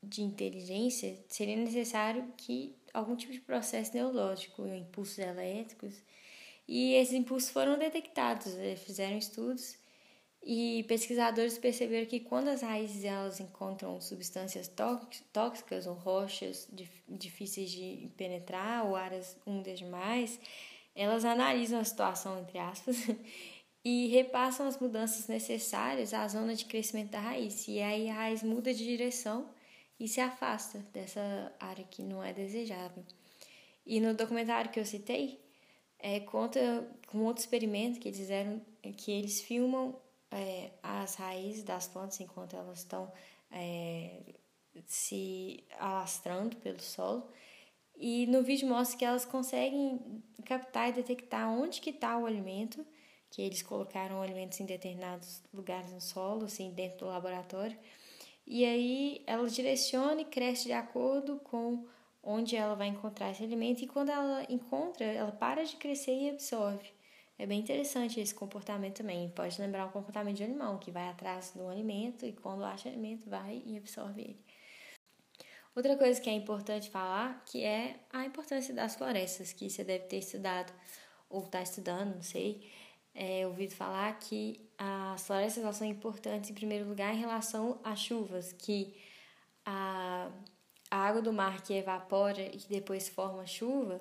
de 0.02 0.20
inteligência, 0.20 1.16
seria 1.28 1.56
necessário 1.56 2.32
que 2.36 2.74
algum 2.92 3.14
tipo 3.14 3.32
de 3.32 3.40
processo 3.40 3.94
neurológico, 3.94 4.66
impulsos 4.66 5.18
elétricos, 5.18 5.94
e 6.66 6.94
esses 6.94 7.14
impulsos 7.14 7.50
foram 7.50 7.78
detectados, 7.78 8.54
eles 8.54 8.82
fizeram 8.82 9.16
estudos 9.16 9.78
e 10.44 10.84
pesquisadores 10.88 11.56
perceberam 11.56 12.06
que 12.06 12.18
quando 12.18 12.48
as 12.48 12.62
raízes 12.62 13.04
elas 13.04 13.38
encontram 13.38 14.00
substâncias 14.00 14.70
tóxicas 15.32 15.86
ou 15.86 15.94
rochas 15.94 16.68
difíceis 17.08 17.70
de 17.70 18.10
penetrar 18.16 18.84
ou 18.84 18.96
áreas 18.96 19.36
úmidas 19.46 19.78
demais, 19.78 20.40
elas 20.94 21.24
analisam 21.24 21.80
a 21.80 21.84
situação, 21.84 22.40
entre 22.40 22.58
aspas, 22.58 22.96
e 23.84 24.08
repassam 24.08 24.66
as 24.66 24.78
mudanças 24.78 25.26
necessárias 25.26 26.14
à 26.14 26.26
zona 26.28 26.54
de 26.54 26.64
crescimento 26.64 27.10
da 27.10 27.20
raiz. 27.20 27.66
E 27.68 27.80
aí 27.80 28.08
a 28.08 28.14
raiz 28.14 28.42
muda 28.42 28.72
de 28.72 28.84
direção 28.84 29.50
e 29.98 30.06
se 30.08 30.20
afasta 30.20 30.78
dessa 30.92 31.52
área 31.58 31.84
que 31.84 32.02
não 32.02 32.22
é 32.22 32.32
desejável. 32.32 33.04
E 33.84 34.00
no 34.00 34.14
documentário 34.14 34.70
que 34.70 34.78
eu 34.78 34.84
citei, 34.84 35.40
é, 35.98 36.20
conta 36.20 36.60
com 37.08 37.24
outro 37.24 37.42
experimento 37.42 38.00
que 38.00 38.08
eles 38.08 38.18
fizeram, 38.18 38.60
que 38.96 39.10
eles 39.10 39.40
filmam 39.40 39.98
é, 40.30 40.70
as 40.82 41.14
raízes 41.14 41.62
das 41.62 41.86
plantas 41.86 42.20
enquanto 42.20 42.56
elas 42.56 42.78
estão 42.78 43.12
é, 43.50 44.20
se 44.86 45.64
alastrando 45.78 46.56
pelo 46.56 46.80
solo. 46.80 47.30
E 47.96 48.26
no 48.26 48.42
vídeo 48.42 48.68
mostra 48.68 48.98
que 48.98 49.04
elas 49.04 49.24
conseguem 49.24 50.22
captar 50.44 50.88
e 50.88 50.92
detectar 50.92 51.48
onde 51.48 51.80
que 51.80 51.90
está 51.90 52.18
o 52.18 52.26
alimento 52.26 52.84
que 53.32 53.40
eles 53.40 53.62
colocaram 53.62 54.20
alimentos 54.20 54.60
em 54.60 54.66
determinados 54.66 55.42
lugares 55.52 55.90
no 55.90 56.02
solo, 56.02 56.44
assim, 56.44 56.70
dentro 56.70 56.98
do 56.98 57.06
laboratório. 57.06 57.76
E 58.46 58.64
aí 58.64 59.22
ela 59.26 59.48
direciona 59.48 60.20
e 60.20 60.26
cresce 60.26 60.66
de 60.66 60.72
acordo 60.72 61.40
com 61.40 61.86
onde 62.22 62.54
ela 62.54 62.74
vai 62.74 62.88
encontrar 62.88 63.30
esse 63.30 63.42
alimento 63.42 63.82
e 63.82 63.86
quando 63.86 64.10
ela 64.10 64.44
encontra, 64.50 65.06
ela 65.06 65.32
para 65.32 65.64
de 65.64 65.76
crescer 65.76 66.14
e 66.14 66.28
absorve. 66.28 66.90
É 67.38 67.46
bem 67.46 67.60
interessante 67.60 68.20
esse 68.20 68.34
comportamento 68.34 68.98
também. 68.98 69.30
Pode 69.30 69.58
lembrar 69.60 69.86
o 69.86 69.92
comportamento 69.92 70.36
de 70.36 70.42
um 70.42 70.46
animal, 70.46 70.78
que 70.78 70.90
vai 70.90 71.08
atrás 71.08 71.52
do 71.56 71.66
alimento 71.66 72.26
e 72.26 72.32
quando 72.32 72.64
acha 72.64 72.90
alimento 72.90 73.30
vai 73.30 73.62
e 73.64 73.78
absorve 73.78 74.20
ele. 74.20 74.44
Outra 75.74 75.96
coisa 75.96 76.20
que 76.20 76.28
é 76.28 76.34
importante 76.34 76.90
falar, 76.90 77.42
que 77.46 77.64
é 77.64 78.00
a 78.12 78.24
importância 78.24 78.74
das 78.74 78.94
florestas, 78.94 79.52
que 79.52 79.70
você 79.70 79.82
deve 79.82 80.04
ter 80.04 80.18
estudado 80.18 80.72
ou 81.30 81.44
está 81.44 81.62
estudando, 81.62 82.14
não 82.16 82.22
sei 82.22 82.70
é, 83.14 83.46
ouvido 83.46 83.74
falar 83.74 84.18
que 84.18 84.60
as 84.78 85.26
florestas 85.26 85.76
são 85.76 85.86
importantes 85.86 86.50
em 86.50 86.54
primeiro 86.54 86.88
lugar 86.88 87.14
em 87.14 87.18
relação 87.18 87.78
às 87.84 88.00
chuvas, 88.00 88.52
que 88.52 88.94
a, 89.64 90.30
a 90.90 90.96
água 90.96 91.22
do 91.22 91.32
mar 91.32 91.62
que 91.62 91.74
evapora 91.74 92.42
e 92.42 92.58
que 92.58 92.68
depois 92.68 93.08
forma 93.08 93.46
chuva, 93.46 94.00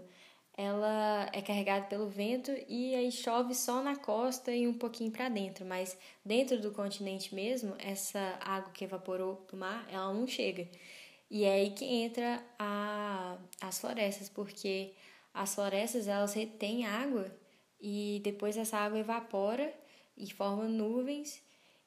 ela 0.58 1.30
é 1.34 1.42
carregada 1.42 1.86
pelo 1.86 2.08
vento 2.08 2.52
e 2.68 2.94
aí 2.96 3.12
chove 3.12 3.56
só 3.56 3.82
na 3.82 3.96
costa 3.96 4.52
e 4.52 4.68
um 4.68 4.74
pouquinho 4.74 5.12
para 5.12 5.30
dentro, 5.30 5.66
mas 5.66 5.98
dentro 6.26 6.60
do 6.60 6.72
continente 6.72 7.34
mesmo, 7.34 7.76
essa 7.80 8.38
água 8.42 8.72
que 8.72 8.84
evaporou 8.84 9.46
do 9.50 9.58
mar, 9.58 9.88
ela 9.90 10.14
não 10.14 10.28
chega. 10.28 10.68
E 11.34 11.46
é 11.46 11.54
aí 11.54 11.72
que 11.72 11.86
entra 11.86 12.44
a, 12.60 13.38
as 13.62 13.80
florestas, 13.80 14.28
porque 14.28 14.92
as 15.34 15.56
florestas 15.56 16.10
elas 16.10 16.34
retêm 16.34 16.86
água 16.86 17.34
e 17.80 18.20
depois 18.22 18.58
essa 18.58 18.78
água 18.78 19.00
evapora 19.00 19.74
e 20.18 20.30
forma 20.34 20.66
nuvens 20.68 21.42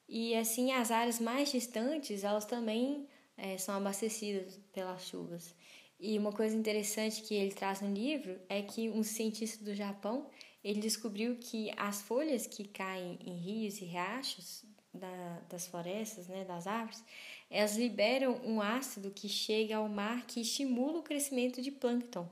e 0.09 0.33
assim 0.33 0.71
as 0.71 0.89
áreas 0.89 1.19
mais 1.19 1.51
distantes 1.51 2.23
elas 2.23 2.45
também 2.45 3.07
é, 3.37 3.55
são 3.59 3.75
abastecidas 3.75 4.59
pelas 4.73 5.05
chuvas. 5.05 5.53
E 5.99 6.17
uma 6.17 6.31
coisa 6.31 6.55
interessante 6.55 7.21
que 7.21 7.35
ele 7.35 7.53
traz 7.53 7.81
no 7.81 7.93
livro 7.93 8.39
é 8.49 8.63
que 8.63 8.89
um 8.89 9.03
cientista 9.03 9.63
do 9.63 9.75
Japão 9.75 10.27
ele 10.63 10.81
descobriu 10.81 11.35
que 11.35 11.71
as 11.77 12.01
folhas 12.01 12.47
que 12.47 12.67
caem 12.67 13.19
em 13.23 13.37
rios 13.37 13.79
e 13.79 13.85
riachos 13.85 14.65
da, 14.95 15.41
das 15.49 15.67
florestas, 15.67 16.27
né, 16.27 16.43
das 16.45 16.67
árvores, 16.67 17.03
elas 17.49 17.77
liberam 17.77 18.39
um 18.43 18.61
ácido 18.61 19.11
que 19.11 19.29
chega 19.29 19.77
ao 19.77 19.87
mar 19.87 20.25
que 20.25 20.41
estimula 20.41 20.99
o 20.99 21.03
crescimento 21.03 21.61
de 21.61 21.71
plâncton, 21.71 22.27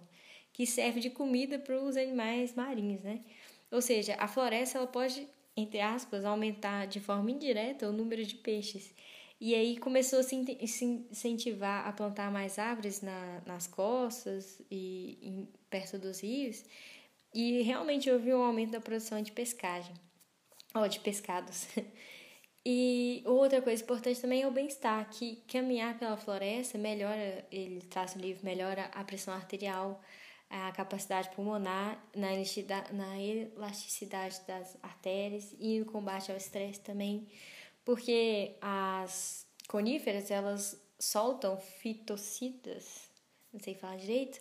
que 0.51 0.65
serve 0.65 0.99
de 0.99 1.09
comida 1.09 1.59
para 1.59 1.81
os 1.81 1.97
animais 1.97 2.53
marinhos, 2.55 3.01
né? 3.01 3.21
Ou 3.71 3.81
seja, 3.81 4.15
a 4.19 4.27
floresta 4.27 4.77
ela 4.77 4.87
pode, 4.87 5.27
entre 5.57 5.79
aspas, 5.79 6.25
aumentar 6.25 6.85
de 6.85 6.99
forma 6.99 7.31
indireta 7.31 7.89
o 7.89 7.91
número 7.91 8.23
de 8.23 8.35
peixes. 8.35 8.93
E 9.41 9.53
aí 9.55 9.77
começou 9.77 10.19
a 10.19 10.23
se 10.23 10.35
incentivar 10.35 11.87
a 11.87 11.91
plantar 11.91 12.31
mais 12.31 12.57
árvores 12.57 13.01
na, 13.01 13.41
nas 13.45 13.67
costas 13.67 14.61
e 14.71 15.17
em, 15.21 15.49
perto 15.69 15.97
dos 15.97 16.21
rios. 16.21 16.63
E 17.33 17.61
realmente 17.63 18.09
houve 18.09 18.33
um 18.33 18.43
aumento 18.43 18.71
da 18.71 18.79
produção 18.79 19.21
de 19.21 19.31
pescagem, 19.31 19.93
ou 20.73 20.87
de 20.87 20.99
pescados. 20.99 21.67
E 22.65 23.21
outra 23.25 23.61
coisa 23.61 23.83
importante 23.83 24.21
também 24.21 24.41
é 24.41 24.47
o 24.47 24.51
bem-estar, 24.51 25.09
que 25.09 25.43
caminhar 25.47 25.97
pela 25.99 26.15
floresta 26.15 26.77
melhora, 26.77 27.45
ele 27.51 27.81
traz 27.81 28.15
no 28.15 28.21
livro, 28.21 28.45
melhora 28.45 28.85
a 28.93 29.03
pressão 29.03 29.33
arterial, 29.33 30.01
a 30.49 30.71
capacidade 30.71 31.29
pulmonar, 31.35 32.01
na 32.15 32.31
elasticidade 33.19 34.39
das 34.47 34.77
artérias 34.81 35.53
e 35.59 35.81
o 35.81 35.85
combate 35.85 36.31
ao 36.31 36.37
estresse 36.37 36.79
também 36.79 37.27
porque 37.85 38.55
as 38.61 39.45
coníferas 39.67 40.31
elas 40.31 40.81
soltam 40.99 41.57
fitocidas, 41.57 43.09
não 43.51 43.59
sei 43.59 43.75
falar 43.75 43.97
direito, 43.97 44.39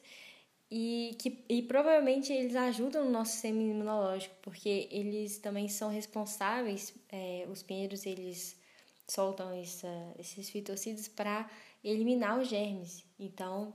e 0.75 1.15
que 1.19 1.45
e 1.51 1.61
provavelmente 1.61 2.33
eles 2.33 2.57
ajudam 2.57 3.05
no 3.05 3.11
nosso 3.11 3.33
sistema 3.33 3.61
imunológico, 3.61 4.35
porque 4.41 4.89
eles 4.91 5.37
também 5.37 5.69
são 5.69 5.91
responsáveis, 5.91 6.95
é, 7.11 7.47
os 7.51 7.63
pinheiros 7.63 8.07
eles 8.07 8.59
soltam 9.07 9.53
essa, 9.53 10.15
esses 10.19 10.49
fitocidas 10.49 11.09
para 11.09 11.47
eliminar 11.85 12.41
os 12.41 12.49
germes. 12.49 13.05
Então, 13.21 13.75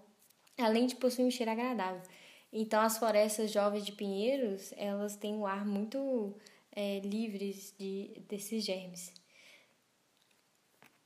além 0.57 0.87
de 0.87 0.95
possuir 0.95 1.27
um 1.27 1.29
cheiro 1.29 1.51
agradável. 1.51 2.01
Então, 2.51 2.81
as 2.81 2.97
florestas 2.97 3.51
jovens 3.51 3.85
de 3.85 3.91
pinheiros, 3.91 4.73
elas 4.75 5.15
têm 5.15 5.35
um 5.35 5.45
ar 5.45 5.63
muito 5.67 6.35
é, 6.71 6.99
livres 7.01 7.75
de, 7.77 8.23
desses 8.27 8.65
germes. 8.65 9.13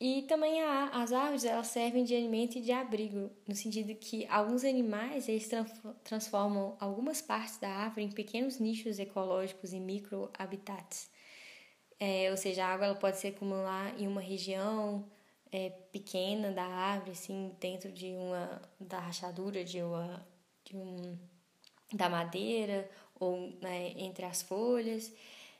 E 0.03 0.23
também 0.23 0.59
a, 0.63 0.89
as 1.03 1.13
árvores 1.13 1.45
elas 1.45 1.67
servem 1.67 2.03
de 2.03 2.15
alimento 2.15 2.57
e 2.57 2.61
de 2.61 2.71
abrigo, 2.71 3.29
no 3.47 3.53
sentido 3.53 3.93
que 3.93 4.25
alguns 4.25 4.63
animais 4.63 5.29
eles 5.29 5.47
transformam 6.03 6.75
algumas 6.79 7.21
partes 7.21 7.59
da 7.59 7.69
árvore 7.69 8.05
em 8.05 8.11
pequenos 8.11 8.57
nichos 8.57 8.97
ecológicos 8.97 9.73
e 9.73 9.79
microhabitats. 9.79 11.07
É, 11.99 12.31
ou 12.31 12.35
seja, 12.35 12.65
a 12.65 12.69
água 12.69 12.87
ela 12.87 12.95
pode 12.95 13.19
se 13.19 13.27
acumular 13.27 13.93
em 14.01 14.07
uma 14.07 14.21
região 14.21 15.05
é, 15.51 15.69
pequena 15.69 16.51
da 16.51 16.65
árvore, 16.65 17.11
assim, 17.11 17.55
dentro 17.59 17.91
de 17.91 18.07
uma 18.07 18.59
da 18.79 18.99
rachadura 18.99 19.63
de 19.63 19.83
uma 19.83 20.25
de 20.63 20.77
um 20.77 21.15
da 21.93 22.09
madeira 22.09 22.89
ou 23.19 23.53
né, 23.61 23.93
entre 23.97 24.25
as 24.25 24.41
folhas. 24.41 25.13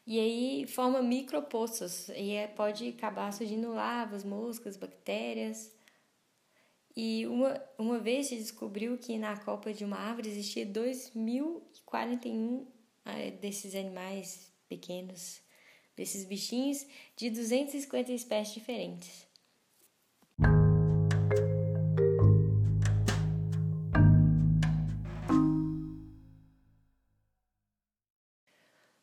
E 0.06 0.20
aí 0.20 0.68
forma 0.68 1.02
micropoços 1.02 2.10
e 2.10 2.32
é, 2.32 2.48
pode 2.48 2.90
acabar 2.90 3.32
surgindo 3.32 3.74
lavas, 3.74 4.24
moscas, 4.24 4.78
bactérias. 4.78 5.74
E 6.96 7.26
uma, 7.28 7.62
uma 7.78 8.00
vez 8.00 8.28
se 8.28 8.36
descobriu 8.36 8.98
que 8.98 9.18
na 9.18 9.38
copa 9.38 9.74
de 9.74 9.86
uma 9.86 9.98
árvore 9.98 10.30
existia 10.30 10.66
2.041 10.66 12.68
é, 13.06 13.32
desses 13.32 13.76
animais 13.76 14.52
pequenos, 14.68 15.42
desses 15.96 16.26
bichinhos, 16.26 16.86
de 17.16 17.30
250 17.30 18.12
espécies 18.12 18.56
diferentes. 18.56 19.31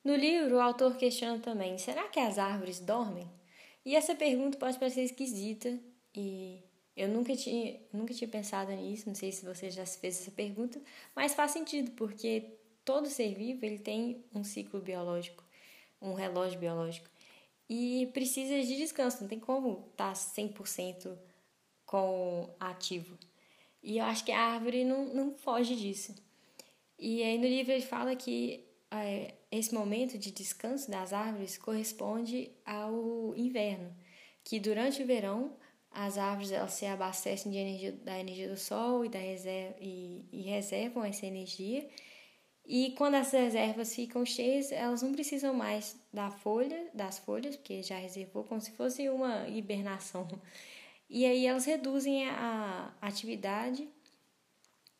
No 0.09 0.16
livro, 0.16 0.57
o 0.57 0.61
autor 0.62 0.97
questiona 0.97 1.38
também: 1.38 1.77
será 1.77 2.09
que 2.09 2.18
as 2.18 2.38
árvores 2.38 2.81
dormem? 2.81 3.31
E 3.85 3.94
essa 3.94 4.14
pergunta 4.14 4.57
pode 4.57 4.79
parecer 4.79 5.03
esquisita 5.03 5.79
e 6.16 6.62
eu 6.97 7.09
nunca 7.09 7.37
tinha, 7.37 7.79
nunca 7.92 8.14
tinha 8.14 8.27
pensado 8.27 8.73
nisso, 8.73 9.07
não 9.07 9.14
sei 9.14 9.31
se 9.31 9.44
você 9.44 9.71
já 9.71 9.85
fez 9.85 10.18
essa 10.23 10.31
pergunta, 10.31 10.81
mas 11.14 11.35
faz 11.35 11.51
sentido, 11.51 11.90
porque 11.90 12.55
todo 12.87 13.07
ser 13.07 13.35
vivo 13.35 13.66
ele 13.66 13.79
tem 13.79 14.25
um 14.35 14.42
ciclo 14.42 14.81
biológico, 14.81 15.44
um 16.01 16.14
relógio 16.14 16.59
biológico 16.59 17.11
e 17.68 18.09
precisa 18.14 18.59
de 18.62 18.79
descanso, 18.79 19.21
não 19.21 19.29
tem 19.29 19.38
como 19.38 19.90
estar 19.90 20.14
100% 20.14 21.18
com 21.85 22.49
ativo. 22.59 23.18
E 23.83 23.99
eu 23.99 24.07
acho 24.07 24.25
que 24.25 24.33
a 24.33 24.40
árvore 24.40 24.85
não, 24.87 25.05
não 25.12 25.35
foge 25.35 25.77
disso. 25.77 26.14
E 26.99 27.23
aí 27.23 27.37
no 27.37 27.47
livro 27.47 27.73
ele 27.73 27.83
fala 27.83 28.16
que 28.16 28.64
é, 28.90 29.35
esse 29.51 29.75
momento 29.75 30.19
de 30.19 30.31
descanso 30.31 30.91
das 30.91 31.13
árvores 31.13 31.57
corresponde 31.57 32.51
ao 32.65 33.35
inverno, 33.37 33.95
que 34.45 34.61
durante 34.61 35.03
o 35.03 35.07
verão 35.07 35.57
as 35.91 36.19
árvores 36.19 36.53
elas 36.53 36.73
se 36.73 36.87
abastecem 36.87 37.57
energia, 37.57 37.93
da 37.93 38.19
energia 38.19 38.49
do 38.49 38.57
sol 38.57 39.05
e, 39.05 39.09
da 39.09 39.19
reserva, 39.19 39.77
e, 39.81 40.25
e 40.31 40.43
reservam 40.43 41.05
essa 41.05 41.27
energia. 41.27 41.89
E 42.65 42.91
quando 42.91 43.15
as 43.15 43.33
reservas 43.33 43.95
ficam 43.95 44.25
cheias, 44.27 44.71
elas 44.71 45.01
não 45.01 45.13
precisam 45.13 45.55
mais 45.55 45.99
da 46.13 46.31
folha, 46.31 46.91
das 46.93 47.19
folhas, 47.19 47.57
porque 47.57 47.83
já 47.83 47.97
reservou 47.97 48.45
como 48.45 48.61
se 48.61 48.73
fosse 48.73 49.09
uma 49.09 49.49
hibernação. 49.49 50.29
E 51.09 51.25
aí 51.25 51.47
elas 51.47 51.65
reduzem 51.65 52.29
a 52.29 52.95
atividade 53.01 53.89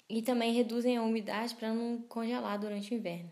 e 0.09 0.23
também 0.23 0.55
reduzem 0.55 0.97
a 0.97 1.03
umidade 1.03 1.55
para 1.55 1.75
não 1.75 2.01
congelar 2.01 2.59
durante 2.59 2.95
o 2.95 2.97
inverno. 2.97 3.31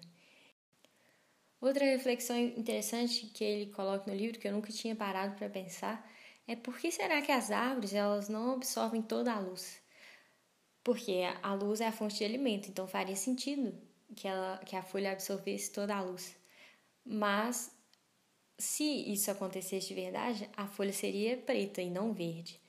Outra 1.60 1.84
reflexão 1.84 2.38
interessante 2.38 3.26
que 3.26 3.42
ele 3.42 3.72
coloca 3.72 4.10
no 4.10 4.16
livro, 4.16 4.38
que 4.38 4.46
eu 4.46 4.52
nunca 4.52 4.72
tinha 4.72 4.94
parado 4.94 5.34
para 5.36 5.48
pensar, 5.48 6.06
é 6.46 6.54
por 6.54 6.78
que 6.78 6.92
será 6.92 7.20
que 7.22 7.32
as 7.32 7.50
árvores 7.50 7.94
elas 7.94 8.28
não 8.28 8.52
absorvem 8.52 9.02
toda 9.02 9.32
a 9.32 9.40
luz? 9.40 9.80
Porque 10.84 11.22
a 11.42 11.54
luz 11.54 11.80
é 11.80 11.86
a 11.86 11.92
fonte 11.92 12.18
de 12.18 12.24
alimento, 12.24 12.68
então 12.68 12.86
faria 12.86 13.16
sentido 13.16 13.76
que, 14.14 14.28
ela, 14.28 14.58
que 14.58 14.76
a 14.76 14.82
folha 14.82 15.12
absorvesse 15.12 15.72
toda 15.72 15.96
a 15.96 16.00
luz. 16.00 16.36
Mas 17.04 17.74
se 18.58 18.84
isso 19.12 19.30
acontecesse 19.30 19.88
de 19.88 19.94
verdade, 19.94 20.48
a 20.56 20.66
folha 20.66 20.92
seria 20.92 21.36
preta 21.36 21.82
e 21.82 21.90
não 21.90 22.12
verde. 22.12 22.60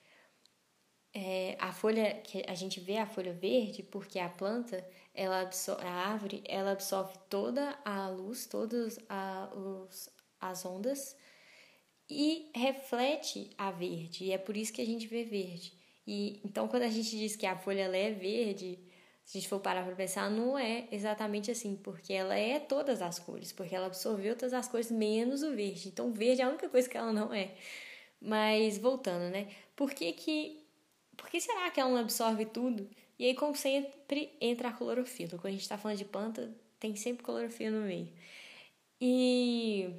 É, 1.14 1.56
a 1.60 1.72
folha 1.72 2.22
que 2.22 2.44
a 2.48 2.56
gente 2.56 2.80
vê 2.80 2.98
a 2.98 3.08
folha 3.08 3.34
verde 3.34 3.84
porque 3.84 4.20
a 4.20 4.30
planta 4.30 4.88
ela 5.18 5.42
absorve, 5.42 5.84
a 5.86 5.92
árvore 5.92 6.44
ela 6.46 6.72
absorve 6.72 7.18
toda 7.30 7.78
a 7.84 8.08
luz, 8.08 8.46
todas 8.46 9.00
a, 9.10 9.50
os, 9.54 10.10
as 10.40 10.66
ondas 10.66 11.16
e 12.10 12.50
reflete 12.56 13.50
a 13.58 13.72
verde. 13.72 14.26
E 14.26 14.32
é 14.32 14.38
por 14.38 14.56
isso 14.56 14.72
que 14.72 14.82
a 14.82 14.86
gente 14.86 15.08
vê 15.08 15.24
verde. 15.26 15.74
E 16.06 16.40
então 16.46 16.68
quando 16.68 16.84
a 16.84 16.90
gente 16.90 17.18
diz 17.18 17.36
que 17.36 17.46
a 17.46 17.58
folha 17.58 17.84
é 17.84 18.12
verde, 18.12 18.80
se 19.26 19.38
a 19.38 19.42
gente 19.42 19.50
for 19.50 19.60
parar 19.60 19.84
para 19.84 19.96
pensar, 19.96 20.30
não 20.30 20.58
é 20.58 20.88
exatamente 20.92 21.52
assim, 21.52 21.76
porque 21.76 22.14
ela 22.14 22.38
é 22.38 22.60
todas 22.60 23.02
as 23.02 23.20
cores, 23.20 23.52
porque 23.52 23.76
ela 23.76 23.88
absorveu 23.88 24.38
todas 24.38 24.54
as 24.54 24.70
cores 24.70 24.90
menos 24.90 25.44
o 25.44 25.54
verde. 25.54 25.90
Então, 25.90 26.14
verde 26.14 26.42
é 26.42 26.46
a 26.46 26.50
única 26.50 26.70
coisa 26.70 26.88
que 26.88 26.96
ela 26.96 27.12
não 27.12 27.34
é. 27.34 27.56
Mas 28.22 28.78
voltando, 28.78 29.30
né? 29.30 29.50
Por 29.76 29.92
que 29.92 30.14
que 30.14 30.64
por 31.18 31.30
que 31.30 31.42
será 31.42 31.70
que 31.72 31.80
ela 31.80 31.90
não 31.90 31.98
absorve 31.98 32.46
tudo? 32.46 32.90
E 33.20 33.26
aí, 33.26 33.36
como 33.36 33.56
sempre, 33.56 34.36
entra 34.40 34.70
a 34.70 34.74
clorofila. 34.74 35.32
Quando 35.32 35.48
a 35.48 35.52
gente 35.52 35.62
está 35.62 35.78
falando 35.78 35.98
de 35.98 36.06
planta, 36.06 36.56
tem 36.80 36.96
sempre 36.96 37.24
clorofila 37.24 37.72
no 37.72 37.86
meio. 37.86 38.14
E 39.02 39.90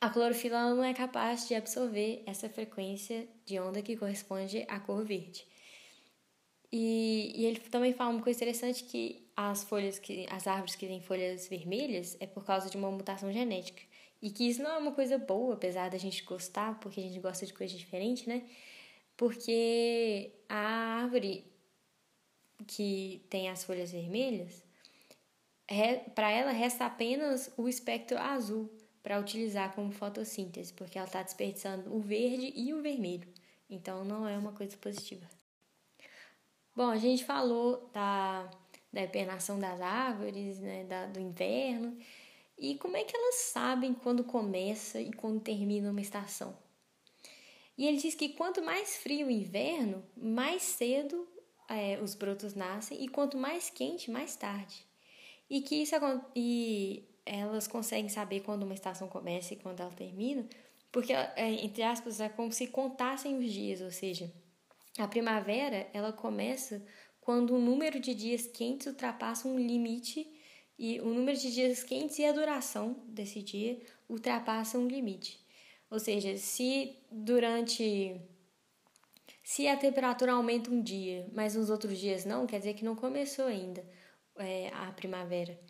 a 0.00 0.10
clorofila 0.10 0.74
não 0.74 0.84
é 0.84 0.94
capaz 0.94 1.46
de 1.48 1.54
absorver 1.54 2.22
essa 2.26 2.48
frequência 2.48 3.28
de 3.44 3.58
onda 3.58 3.82
que 3.82 3.96
corresponde 3.96 4.64
à 4.68 4.80
cor 4.80 5.04
verde. 5.04 5.46
E, 6.72 7.32
e 7.36 7.44
ele 7.44 7.60
também 7.60 7.92
fala 7.92 8.10
uma 8.10 8.22
coisa 8.22 8.38
interessante 8.38 8.84
que 8.84 9.30
as 9.36 9.62
folhas 9.62 9.98
que 9.98 10.26
as 10.30 10.46
árvores 10.46 10.74
que 10.74 10.86
têm 10.86 11.00
folhas 11.00 11.46
vermelhas 11.46 12.16
é 12.18 12.26
por 12.26 12.44
causa 12.44 12.70
de 12.70 12.76
uma 12.76 12.90
mutação 12.90 13.32
genética. 13.32 13.82
E 14.20 14.30
que 14.30 14.48
isso 14.48 14.62
não 14.62 14.70
é 14.70 14.78
uma 14.78 14.92
coisa 14.92 15.18
boa, 15.18 15.54
apesar 15.54 15.90
da 15.90 15.98
gente 15.98 16.22
gostar, 16.22 16.78
porque 16.80 17.00
a 17.00 17.02
gente 17.02 17.18
gosta 17.18 17.44
de 17.44 17.52
coisa 17.52 17.76
diferente, 17.76 18.28
né? 18.28 18.48
Porque 19.16 20.32
a 20.48 21.02
árvore 21.02 21.51
que 22.66 23.24
tem 23.28 23.48
as 23.48 23.64
folhas 23.64 23.90
vermelhas, 23.90 24.62
para 26.14 26.30
ela 26.30 26.52
resta 26.52 26.86
apenas 26.86 27.52
o 27.56 27.68
espectro 27.68 28.18
azul 28.18 28.70
para 29.02 29.18
utilizar 29.18 29.74
como 29.74 29.90
fotossíntese, 29.90 30.72
porque 30.72 30.98
ela 30.98 31.06
está 31.06 31.22
desperdiçando 31.22 31.94
o 31.94 32.00
verde 32.00 32.52
e 32.54 32.72
o 32.72 32.82
vermelho. 32.82 33.28
Então 33.68 34.04
não 34.04 34.28
é 34.28 34.36
uma 34.36 34.52
coisa 34.52 34.76
positiva. 34.76 35.26
Bom, 36.74 36.88
a 36.88 36.98
gente 36.98 37.24
falou 37.24 37.90
da, 37.92 38.48
da 38.92 39.02
hibernação 39.02 39.58
das 39.58 39.80
árvores, 39.80 40.58
né, 40.60 40.84
da, 40.84 41.06
do 41.06 41.20
inverno, 41.20 41.98
e 42.56 42.76
como 42.76 42.96
é 42.96 43.04
que 43.04 43.16
elas 43.16 43.36
sabem 43.36 43.92
quando 43.92 44.22
começa 44.22 45.00
e 45.00 45.12
quando 45.12 45.40
termina 45.40 45.90
uma 45.90 46.00
estação? 46.00 46.56
E 47.76 47.86
ele 47.86 47.96
diz 47.96 48.14
que 48.14 48.30
quanto 48.30 48.62
mais 48.62 48.96
frio 48.96 49.26
o 49.26 49.30
inverno, 49.30 50.04
mais 50.16 50.62
cedo 50.62 51.26
é, 51.68 51.98
os 52.00 52.14
brotos 52.14 52.54
nascem, 52.54 53.02
e 53.02 53.08
quanto 53.08 53.36
mais 53.36 53.70
quente, 53.70 54.10
mais 54.10 54.36
tarde. 54.36 54.86
E 55.48 55.60
que 55.60 55.82
isso 55.82 55.94
e 56.34 57.08
elas 57.24 57.68
conseguem 57.68 58.08
saber 58.08 58.40
quando 58.40 58.62
uma 58.64 58.74
estação 58.74 59.08
começa 59.08 59.54
e 59.54 59.56
quando 59.56 59.80
ela 59.80 59.92
termina, 59.92 60.46
porque, 60.90 61.12
é, 61.12 61.50
entre 61.64 61.82
aspas, 61.82 62.20
é 62.20 62.28
como 62.28 62.52
se 62.52 62.66
contassem 62.66 63.38
os 63.38 63.50
dias, 63.50 63.80
ou 63.80 63.90
seja, 63.90 64.30
a 64.98 65.08
primavera 65.08 65.88
ela 65.94 66.12
começa 66.12 66.84
quando 67.20 67.54
o 67.54 67.58
número 67.58 67.98
de 67.98 68.14
dias 68.14 68.46
quentes 68.46 68.86
ultrapassa 68.86 69.48
um 69.48 69.58
limite 69.58 70.28
e 70.78 71.00
o 71.00 71.06
número 71.06 71.38
de 71.38 71.52
dias 71.52 71.82
quentes 71.82 72.18
e 72.18 72.24
a 72.24 72.32
duração 72.32 73.02
desse 73.06 73.42
dia 73.42 73.80
ultrapassam 74.08 74.82
um 74.82 74.88
limite. 74.88 75.40
Ou 75.90 75.98
seja, 75.98 76.36
se 76.36 76.96
durante 77.10 78.20
se 79.52 79.68
a 79.68 79.76
temperatura 79.76 80.32
aumenta 80.32 80.70
um 80.70 80.80
dia, 80.80 81.28
mas 81.30 81.54
nos 81.54 81.68
outros 81.68 81.98
dias 81.98 82.24
não, 82.24 82.46
quer 82.46 82.56
dizer 82.56 82.72
que 82.72 82.86
não 82.86 82.96
começou 82.96 83.44
ainda 83.44 83.84
é, 84.36 84.68
a 84.68 84.90
primavera. 84.92 85.60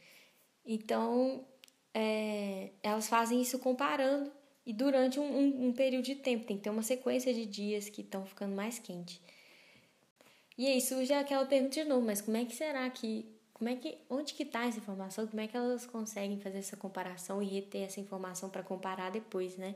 Então, 0.65 1.45
é, 1.93 2.71
elas 2.81 3.09
fazem 3.09 3.43
isso 3.43 3.59
comparando 3.59 4.31
e 4.65 4.73
durante 4.73 5.19
um, 5.19 5.25
um, 5.25 5.67
um, 5.67 5.73
período 5.73 6.05
de 6.05 6.15
tempo. 6.15 6.47
Tem 6.47 6.59
que 6.59 6.63
ter 6.63 6.71
uma 6.71 6.85
sequência 6.85 7.35
de 7.35 7.45
dias 7.45 7.89
que 7.89 8.03
estão 8.03 8.25
ficando 8.25 8.55
mais 8.55 8.79
quente. 8.79 9.21
E 10.57 10.69
aí 10.69 10.81
surge 10.81 11.13
aquela 11.13 11.45
pergunta 11.45 11.83
de 11.83 11.83
novo, 11.83 12.07
mas 12.07 12.21
como 12.21 12.37
é 12.37 12.45
que 12.45 12.55
será 12.55 12.89
que 12.89 13.35
como 13.53 13.69
é 13.69 13.75
que, 13.75 13.99
onde 14.09 14.33
que 14.35 14.45
está 14.45 14.65
essa 14.65 14.79
informação? 14.79 15.27
Como 15.27 15.41
é 15.41 15.49
que 15.49 15.57
elas 15.57 15.87
conseguem 15.87 16.39
fazer 16.39 16.59
essa 16.59 16.77
comparação 16.77 17.43
e 17.43 17.47
reter 17.47 17.83
essa 17.83 17.99
informação 17.99 18.49
para 18.49 18.63
comparar 18.63 19.11
depois, 19.11 19.57
né? 19.57 19.75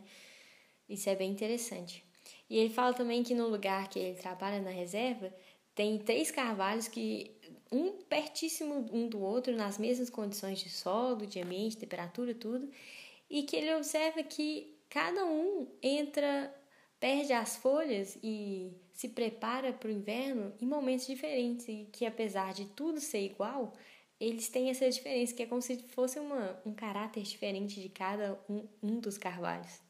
Isso 0.88 1.10
é 1.10 1.16
bem 1.16 1.32
interessante. 1.32 2.05
E 2.48 2.58
ele 2.58 2.70
fala 2.70 2.94
também 2.94 3.22
que 3.22 3.34
no 3.34 3.48
lugar 3.48 3.88
que 3.88 3.98
ele 3.98 4.18
trabalha 4.18 4.60
na 4.60 4.70
reserva 4.70 5.32
tem 5.74 5.98
três 5.98 6.30
carvalhos 6.30 6.88
que 6.88 7.36
um 7.70 7.92
pertíssimo 8.08 8.88
um 8.92 9.08
do 9.08 9.20
outro 9.20 9.54
nas 9.54 9.78
mesmas 9.78 10.08
condições 10.08 10.60
de 10.60 10.70
solo, 10.70 11.26
de 11.26 11.40
ambiente, 11.40 11.76
temperatura, 11.76 12.34
tudo, 12.34 12.70
e 13.28 13.42
que 13.42 13.56
ele 13.56 13.74
observa 13.74 14.22
que 14.22 14.76
cada 14.88 15.24
um 15.24 15.68
entra, 15.82 16.54
perde 17.00 17.32
as 17.32 17.56
folhas 17.56 18.16
e 18.22 18.72
se 18.92 19.08
prepara 19.08 19.72
para 19.72 19.88
o 19.88 19.92
inverno 19.92 20.54
em 20.60 20.66
momentos 20.66 21.06
diferentes 21.06 21.68
e 21.68 21.88
que 21.92 22.06
apesar 22.06 22.54
de 22.54 22.66
tudo 22.66 23.00
ser 23.00 23.20
igual, 23.20 23.72
eles 24.18 24.48
têm 24.48 24.70
essa 24.70 24.88
diferença 24.88 25.34
que 25.34 25.42
é 25.42 25.46
como 25.46 25.60
se 25.60 25.76
fosse 25.88 26.18
uma, 26.18 26.58
um 26.64 26.72
caráter 26.72 27.22
diferente 27.22 27.80
de 27.80 27.88
cada 27.88 28.40
um, 28.48 28.66
um 28.82 28.98
dos 28.98 29.18
carvalhos. 29.18 29.80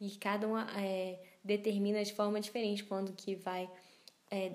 E 0.00 0.10
cada 0.16 0.48
um 0.48 0.58
é, 0.58 1.20
determina 1.42 2.02
de 2.04 2.12
forma 2.12 2.40
diferente 2.40 2.84
quando 2.84 3.12
que 3.12 3.34
vai 3.34 3.70
é, 4.30 4.52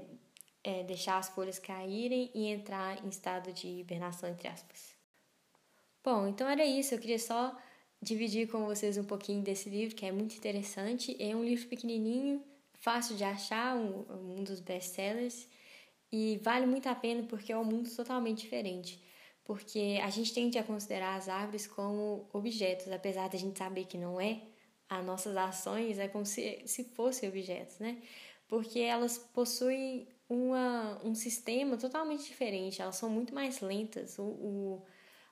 é, 0.63 0.83
deixar 0.83 1.17
as 1.17 1.29
folhas 1.29 1.59
caírem 1.59 2.31
e 2.33 2.47
entrar 2.47 3.03
em 3.03 3.09
estado 3.09 3.51
de 3.51 3.67
hibernação 3.67 4.29
entre 4.29 4.47
aspas. 4.47 4.93
Bom, 6.03 6.27
então 6.27 6.47
era 6.47 6.65
isso. 6.65 6.93
Eu 6.93 6.99
queria 6.99 7.19
só 7.19 7.57
dividir 8.01 8.49
com 8.49 8.65
vocês 8.65 8.97
um 8.97 9.03
pouquinho 9.03 9.41
desse 9.41 9.69
livro 9.69 9.95
que 9.95 10.05
é 10.05 10.11
muito 10.11 10.35
interessante. 10.35 11.15
É 11.19 11.35
um 11.35 11.43
livro 11.43 11.67
pequenininho 11.67 12.43
fácil 12.73 13.15
de 13.15 13.23
achar, 13.23 13.77
um, 13.77 14.05
um 14.39 14.43
dos 14.43 14.59
best-sellers, 14.59 15.47
e 16.11 16.37
vale 16.43 16.65
muito 16.65 16.87
a 16.87 16.95
pena 16.95 17.23
porque 17.23 17.53
é 17.53 17.57
um 17.57 17.63
mundo 17.63 17.89
totalmente 17.95 18.41
diferente. 18.41 19.01
Porque 19.45 19.99
a 20.03 20.09
gente 20.09 20.33
tende 20.33 20.57
a 20.57 20.63
considerar 20.63 21.15
as 21.15 21.29
árvores 21.29 21.65
como 21.65 22.27
objetos, 22.33 22.91
apesar 22.91 23.29
de 23.29 23.37
a 23.37 23.39
gente 23.39 23.57
saber 23.57 23.85
que 23.85 23.97
não 23.97 24.19
é, 24.19 24.41
as 24.89 25.05
nossas 25.05 25.35
ações 25.35 25.97
é 25.99 26.07
como 26.07 26.25
se, 26.25 26.63
se 26.65 26.83
fossem 26.83 27.29
objetos, 27.29 27.79
né? 27.79 28.01
Porque 28.47 28.79
elas 28.79 29.17
possuem 29.17 30.07
uma, 30.29 30.99
um 31.03 31.15
sistema 31.15 31.77
totalmente 31.77 32.25
diferente, 32.25 32.81
elas 32.81 32.95
são 32.95 33.09
muito 33.09 33.33
mais 33.33 33.61
lentas, 33.61 34.17
o, 34.19 34.23
o, 34.23 34.85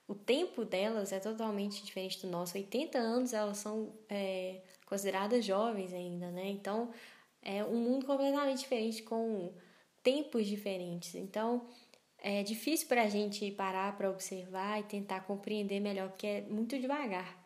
o 0.08 0.14
tempo 0.14 0.64
delas 0.64 1.12
é 1.12 1.20
totalmente 1.20 1.84
diferente 1.84 2.20
do 2.22 2.28
nosso. 2.28 2.56
80 2.56 2.98
anos 2.98 3.32
elas 3.32 3.58
são 3.58 3.94
é, 4.08 4.62
consideradas 4.86 5.44
jovens 5.44 5.92
ainda, 5.92 6.30
né? 6.30 6.48
Então 6.48 6.90
é 7.42 7.64
um 7.64 7.76
mundo 7.76 8.06
completamente 8.06 8.60
diferente, 8.60 9.02
com 9.02 9.52
tempos 10.02 10.46
diferentes. 10.46 11.14
Então, 11.14 11.66
é 12.18 12.42
difícil 12.42 12.86
para 12.86 13.02
a 13.02 13.08
gente 13.08 13.50
parar 13.50 13.96
para 13.96 14.08
observar 14.10 14.80
e 14.80 14.84
tentar 14.84 15.22
compreender 15.22 15.80
melhor, 15.80 16.08
porque 16.08 16.26
é 16.26 16.40
muito 16.42 16.78
devagar. 16.78 17.41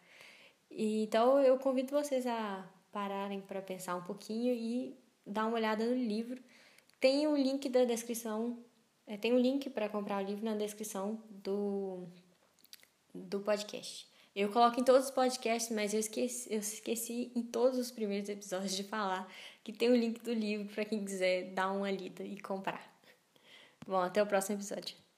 E, 0.76 1.04
então, 1.04 1.40
eu 1.40 1.58
convido 1.58 1.90
vocês 1.90 2.26
a 2.26 2.70
pararem 2.92 3.40
para 3.40 3.62
pensar 3.62 3.96
um 3.96 4.02
pouquinho 4.02 4.54
e 4.54 4.94
dar 5.26 5.46
uma 5.46 5.56
olhada 5.56 5.86
no 5.86 5.94
livro. 5.94 6.38
Tem 7.00 7.26
o 7.26 7.30
um 7.30 7.36
link 7.36 7.66
da 7.70 7.84
descrição, 7.84 8.62
é, 9.06 9.16
tem 9.16 9.32
um 9.32 9.38
link 9.38 9.70
para 9.70 9.88
comprar 9.88 10.22
o 10.22 10.26
livro 10.26 10.44
na 10.44 10.54
descrição 10.54 11.18
do, 11.30 12.06
do 13.14 13.40
podcast. 13.40 14.06
Eu 14.34 14.50
coloco 14.52 14.78
em 14.78 14.84
todos 14.84 15.06
os 15.06 15.10
podcasts, 15.10 15.74
mas 15.74 15.94
eu 15.94 16.00
esqueci, 16.00 16.52
eu 16.52 16.58
esqueci 16.58 17.32
em 17.34 17.42
todos 17.42 17.78
os 17.78 17.90
primeiros 17.90 18.28
episódios 18.28 18.76
de 18.76 18.84
falar 18.84 19.26
que 19.64 19.72
tem 19.72 19.88
o 19.88 19.96
link 19.96 20.22
do 20.22 20.34
livro 20.34 20.74
para 20.74 20.84
quem 20.84 21.02
quiser 21.02 21.54
dar 21.54 21.72
uma 21.72 21.90
lida 21.90 22.22
e 22.22 22.38
comprar. 22.38 22.94
Bom, 23.86 23.96
até 23.96 24.22
o 24.22 24.26
próximo 24.26 24.58
episódio. 24.58 25.05